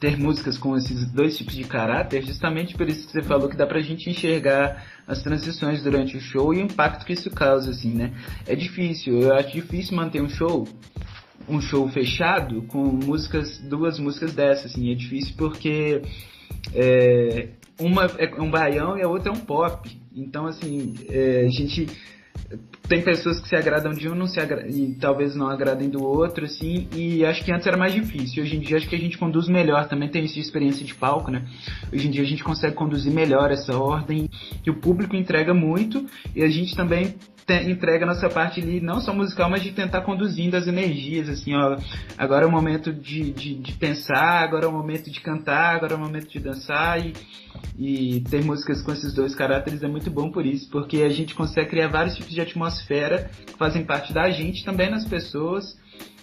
Ter 0.00 0.18
músicas 0.18 0.58
com 0.58 0.76
esses 0.76 1.08
dois 1.12 1.38
tipos 1.38 1.54
de 1.54 1.62
caráter, 1.62 2.20
justamente 2.24 2.76
por 2.76 2.88
isso 2.88 3.06
que 3.06 3.12
você 3.12 3.22
falou 3.22 3.48
que 3.48 3.56
dá 3.56 3.64
pra 3.64 3.80
gente 3.80 4.10
enxergar 4.10 4.84
as 5.06 5.22
transições 5.22 5.84
durante 5.84 6.16
o 6.16 6.20
show 6.20 6.52
e 6.52 6.58
o 6.58 6.64
impacto 6.64 7.06
que 7.06 7.12
isso 7.12 7.30
causa, 7.30 7.70
assim, 7.70 7.94
né? 7.94 8.12
É 8.44 8.56
difícil, 8.56 9.20
eu 9.20 9.32
acho 9.32 9.52
difícil 9.52 9.96
manter 9.96 10.20
um 10.20 10.28
show 10.28 10.66
um 11.48 11.60
show 11.60 11.88
fechado 11.88 12.62
com 12.62 12.82
músicas, 12.84 13.58
duas 13.58 13.98
músicas 13.98 14.34
dessas, 14.34 14.72
assim, 14.72 14.90
é 14.90 14.94
difícil 14.94 15.34
porque 15.36 16.02
é, 16.74 17.48
uma 17.78 18.04
é 18.18 18.40
um 18.40 18.50
baião 18.50 18.96
e 18.96 19.02
a 19.02 19.08
outra 19.08 19.30
é 19.30 19.32
um 19.32 19.40
pop. 19.40 19.90
Então, 20.14 20.46
assim, 20.46 20.94
é, 21.08 21.46
a 21.46 21.50
gente 21.50 21.86
tem 22.88 23.02
pessoas 23.02 23.40
que 23.40 23.48
se 23.48 23.56
agradam 23.56 23.92
de 23.92 24.08
um 24.08 24.14
não 24.14 24.26
se 24.26 24.38
agra 24.38 24.66
e 24.68 24.94
talvez 25.00 25.34
não 25.34 25.48
agradem 25.48 25.88
do 25.88 26.04
outro, 26.04 26.44
assim, 26.44 26.86
e 26.94 27.24
acho 27.24 27.42
que 27.44 27.52
antes 27.52 27.66
era 27.66 27.76
mais 27.76 27.94
difícil. 27.94 28.42
Hoje 28.42 28.56
em 28.56 28.60
dia 28.60 28.76
acho 28.76 28.88
que 28.88 28.94
a 28.94 28.98
gente 28.98 29.16
conduz 29.16 29.48
melhor, 29.48 29.88
também 29.88 30.08
tem 30.08 30.24
essa 30.24 30.38
experiência 30.38 30.84
de 30.84 30.94
palco, 30.94 31.30
né? 31.30 31.44
Hoje 31.92 32.08
em 32.08 32.10
dia 32.10 32.22
a 32.22 32.26
gente 32.26 32.44
consegue 32.44 32.74
conduzir 32.74 33.12
melhor 33.12 33.50
essa 33.50 33.76
ordem, 33.78 34.28
que 34.62 34.70
o 34.70 34.80
público 34.80 35.16
entrega 35.16 35.54
muito, 35.54 36.04
e 36.36 36.42
a 36.42 36.48
gente 36.48 36.76
também 36.76 37.14
entrega 37.66 38.06
nossa 38.06 38.28
parte 38.28 38.60
ali, 38.60 38.80
não 38.80 39.00
só 39.00 39.12
musical, 39.12 39.50
mas 39.50 39.62
de 39.62 39.72
tentar 39.72 40.00
conduzindo 40.00 40.56
as 40.56 40.66
energias, 40.66 41.28
assim, 41.28 41.54
ó, 41.54 41.76
agora 42.16 42.44
é 42.44 42.48
o 42.48 42.50
momento 42.50 42.92
de, 42.92 43.32
de, 43.32 43.54
de 43.56 43.72
pensar, 43.72 44.42
agora 44.42 44.64
é 44.64 44.68
o 44.68 44.72
momento 44.72 45.10
de 45.10 45.20
cantar, 45.20 45.76
agora 45.76 45.92
é 45.92 45.96
o 45.96 46.00
momento 46.00 46.28
de 46.28 46.40
dançar, 46.40 47.04
e, 47.04 47.12
e 47.78 48.20
ter 48.30 48.42
músicas 48.42 48.82
com 48.82 48.92
esses 48.92 49.12
dois 49.12 49.34
caráteres 49.34 49.82
é 49.82 49.88
muito 49.88 50.10
bom 50.10 50.30
por 50.30 50.46
isso, 50.46 50.70
porque 50.70 51.02
a 51.02 51.10
gente 51.10 51.34
consegue 51.34 51.68
criar 51.68 51.88
vários 51.88 52.16
tipos 52.16 52.32
de 52.32 52.40
atmosfera 52.40 52.73
que 52.82 53.56
fazem 53.58 53.84
parte 53.84 54.12
da 54.12 54.30
gente, 54.30 54.64
também 54.64 54.90
nas 54.90 55.04
pessoas, 55.04 55.76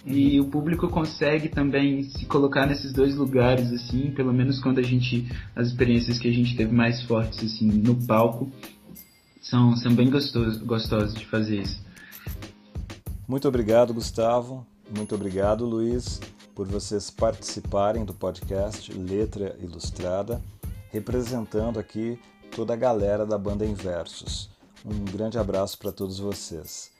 e 0.04 0.40
o 0.40 0.46
público 0.46 0.88
consegue 0.88 1.48
também 1.48 2.02
se 2.02 2.26
colocar 2.26 2.66
nesses 2.66 2.92
dois 2.92 3.14
lugares, 3.14 3.72
assim, 3.72 4.10
pelo 4.10 4.32
menos 4.32 4.60
quando 4.60 4.78
a 4.78 4.82
gente, 4.82 5.30
as 5.54 5.68
experiências 5.68 6.18
que 6.18 6.28
a 6.28 6.32
gente 6.32 6.56
teve 6.56 6.72
mais 6.72 7.02
fortes, 7.02 7.38
assim, 7.44 7.66
no 7.66 7.94
palco, 8.06 8.50
são, 9.40 9.76
são 9.76 9.94
bem 9.94 10.10
gostosos, 10.10 10.58
gostosos 10.58 11.14
de 11.14 11.26
fazer 11.26 11.60
isso. 11.60 11.80
Muito 13.28 13.46
obrigado, 13.46 13.94
Gustavo. 13.94 14.66
Muito 14.94 15.14
obrigado, 15.14 15.64
Luiz, 15.64 16.20
por 16.54 16.66
vocês 16.66 17.10
participarem 17.10 18.04
do 18.04 18.12
podcast 18.12 18.92
Letra 18.92 19.56
Ilustrada, 19.60 20.42
representando 20.90 21.78
aqui 21.78 22.18
toda 22.54 22.74
a 22.74 22.76
galera 22.76 23.24
da 23.24 23.38
banda 23.38 23.64
Inversos. 23.64 24.50
Um 24.84 25.04
grande 25.04 25.38
abraço 25.38 25.78
para 25.78 25.92
todos 25.92 26.18
vocês. 26.18 26.90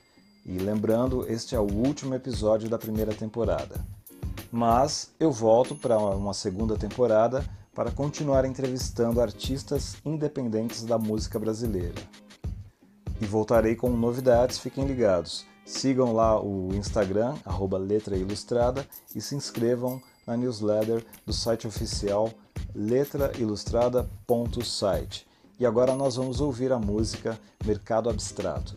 E 0.45 0.59
lembrando, 0.59 1.31
este 1.31 1.55
é 1.55 1.59
o 1.59 1.73
último 1.73 2.14
episódio 2.14 2.68
da 2.68 2.79
primeira 2.79 3.14
temporada. 3.14 3.85
Mas 4.51 5.11
eu 5.18 5.31
volto 5.31 5.75
para 5.75 5.99
uma 5.99 6.35
segunda 6.35 6.77
temporada 6.77 7.45
para 7.75 7.90
continuar 7.90 8.45
entrevistando 8.45 9.21
artistas 9.21 9.97
independentes 10.05 10.85
da 10.85 10.99
música 10.99 11.38
brasileira 11.38 12.03
e 13.23 13.25
voltarei 13.25 13.75
com 13.77 13.88
novidades, 13.90 14.59
fiquem 14.59 14.85
ligados. 14.85 15.47
Sigam 15.64 16.12
lá 16.12 16.42
o 16.42 16.75
Instagram, 16.75 17.37
arroba 17.45 17.79
Letra 17.79 18.16
Ilustrada, 18.16 18.85
e 19.14 19.21
se 19.21 19.37
inscrevam 19.37 20.03
na 20.27 20.37
newsletter 20.37 21.07
do 21.25 21.33
site 21.33 21.68
oficial 21.68 22.33
letrailustrada.site. 22.75 25.25
E 25.62 25.64
agora 25.64 25.94
nós 25.94 26.16
vamos 26.16 26.40
ouvir 26.40 26.72
a 26.72 26.79
música 26.81 27.38
Mercado 27.64 28.11
Abstrato. 28.11 28.77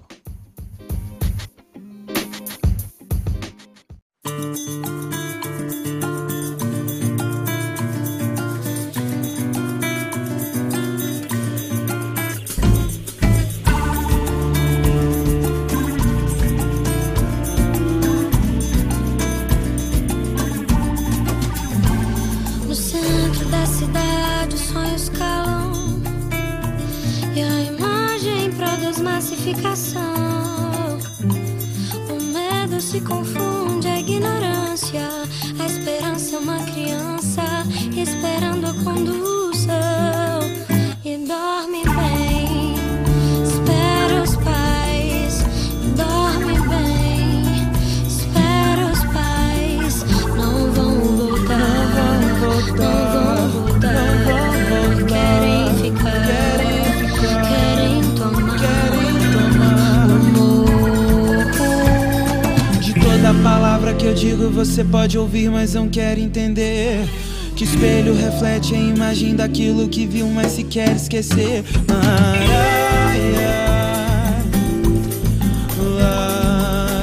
Você 64.75 64.83
pode 64.83 65.17
ouvir, 65.17 65.49
mas 65.49 65.73
não 65.73 65.87
quer 65.87 66.17
entender. 66.17 67.07
Que 67.55 67.63
espelho 67.63 68.13
reflete 68.13 68.75
a 68.75 68.77
imagem 68.77 69.33
daquilo 69.33 69.87
que 69.87 70.05
viu, 70.05 70.27
mas 70.27 70.51
se 70.51 70.65
quer 70.65 70.93
esquecer. 70.97 71.63
Araia, 71.87 73.15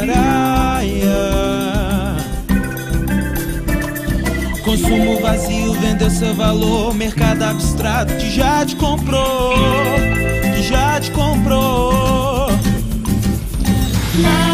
Araia. 0.03 1.17
Consumo 4.63 5.19
vendeu 5.81 6.11
seu 6.11 6.35
valor. 6.35 6.93
Mercado 6.93 7.43
abstrato 7.43 8.13
que 8.17 8.31
já 8.33 8.67
te 8.67 8.77
comprou, 8.77 9.55
que 10.55 10.63
já 10.63 11.01
te 11.01 11.11
comprou. 11.13 12.49
Vem 14.15 14.52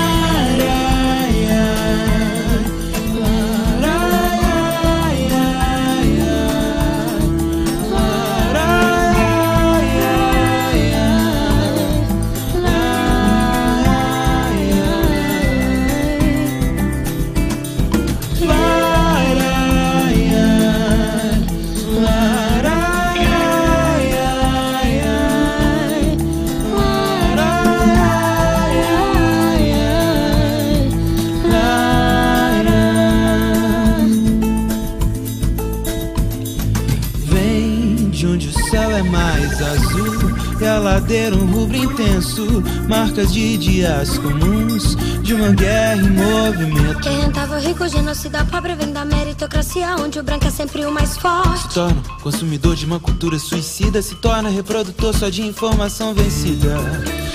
marcas 43.18 43.32
de 43.32 43.56
dias 43.56 44.18
comuns 44.18 44.94
de 45.22 45.34
uma 45.34 45.48
guerra 45.48 45.96
em 45.96 46.10
movimento. 46.10 47.00
Quem 47.00 47.20
rentava 47.20 47.58
rico, 47.58 47.88
genocida 47.88 48.44
pobre, 48.44 48.74
vem 48.76 48.92
da 48.92 49.04
meritocracia, 49.04 49.96
onde 49.96 50.20
o 50.20 50.22
branco 50.22 50.46
é 50.46 50.50
sempre 50.50 50.86
o 50.86 50.92
mais 50.92 51.10
Se 51.10 51.20
forte. 51.20 51.74
torna 51.74 52.00
consumidor 52.22 52.76
de 52.76 52.86
uma 52.86 53.00
cultura 53.00 53.38
suicida, 53.38 54.00
se 54.02 54.14
torna 54.16 54.48
reprodutor 54.48 55.12
só 55.16 55.28
de 55.28 55.42
informação 55.42 56.14
vencida. 56.14 56.76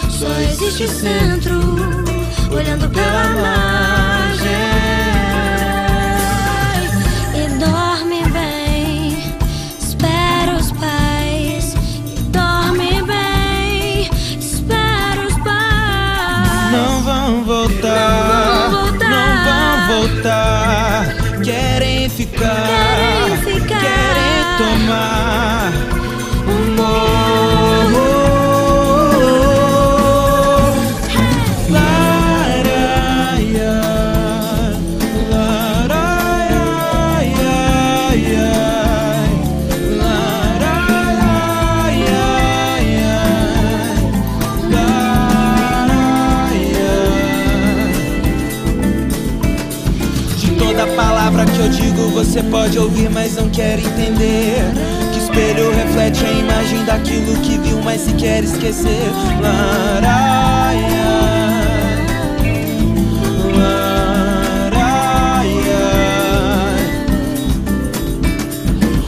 Só 0.09 0.31
existe 0.39 0.87
centro, 0.87 1.59
olhando 2.51 2.89
pela 2.89 3.29
margem. 3.41 4.12
Ficar, 22.43 22.65
Querem 22.67 23.37
ficar. 23.37 23.79
querem 23.79 24.43
tomar 24.57 25.71
o 26.47 26.49
morro. 26.75 28.03
Laraia, 32.43 33.79
laraiaiai, 37.13 37.31
mas 53.33 53.35
não 53.35 53.49
quer 53.49 53.79
entender. 53.79 54.57
Que 55.11 55.19
espelho 55.19 55.71
reflete 55.71 56.23
a 56.25 56.31
imagem 56.31 56.85
daquilo 56.85 57.35
que 57.41 57.57
viu, 57.57 57.81
mas 57.83 58.01
se 58.01 58.13
quer 58.13 58.43
esquecer. 58.43 59.11
Laraia. 59.41 60.83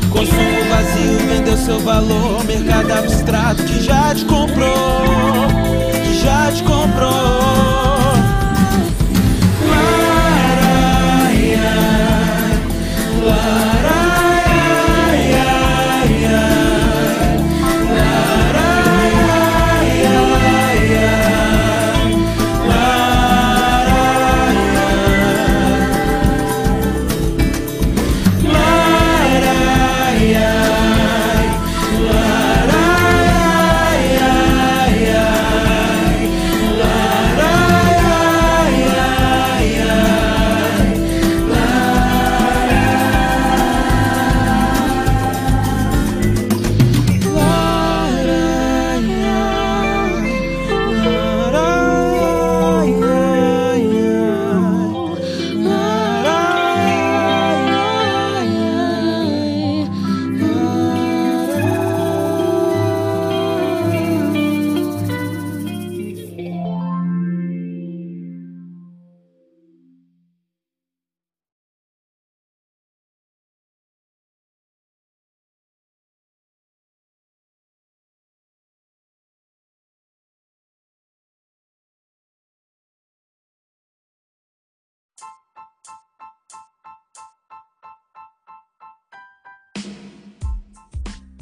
Consumo 0.10 0.64
vazio 0.70 1.28
vendeu 1.28 1.58
seu 1.58 1.80
valor. 1.80 2.44
Mercado 2.46 2.92
abstrato 2.92 3.64
que 3.64 3.84
já 3.84 4.16
te 4.16 4.26
comprou, 4.26 5.48
que 6.04 6.20
já 6.24 6.52
te 6.52 6.64
comprou. 6.64 8.05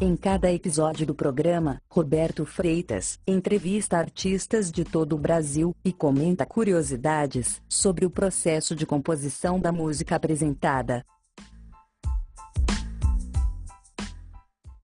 Em 0.05 0.17
cada 0.17 0.51
episódio 0.51 1.07
do 1.07 1.15
programa, 1.15 1.81
Roberto 1.89 2.45
Freitas 2.45 3.17
entrevista 3.25 3.97
artistas 3.97 4.69
de 4.69 4.83
todo 4.83 5.13
o 5.13 5.17
Brasil 5.17 5.73
e 5.81 5.93
comenta 5.93 6.45
curiosidades 6.45 7.61
sobre 7.69 8.05
o 8.05 8.09
processo 8.09 8.75
de 8.75 8.85
composição 8.85 9.57
da 9.57 9.71
música 9.71 10.17
apresentada. 10.17 11.05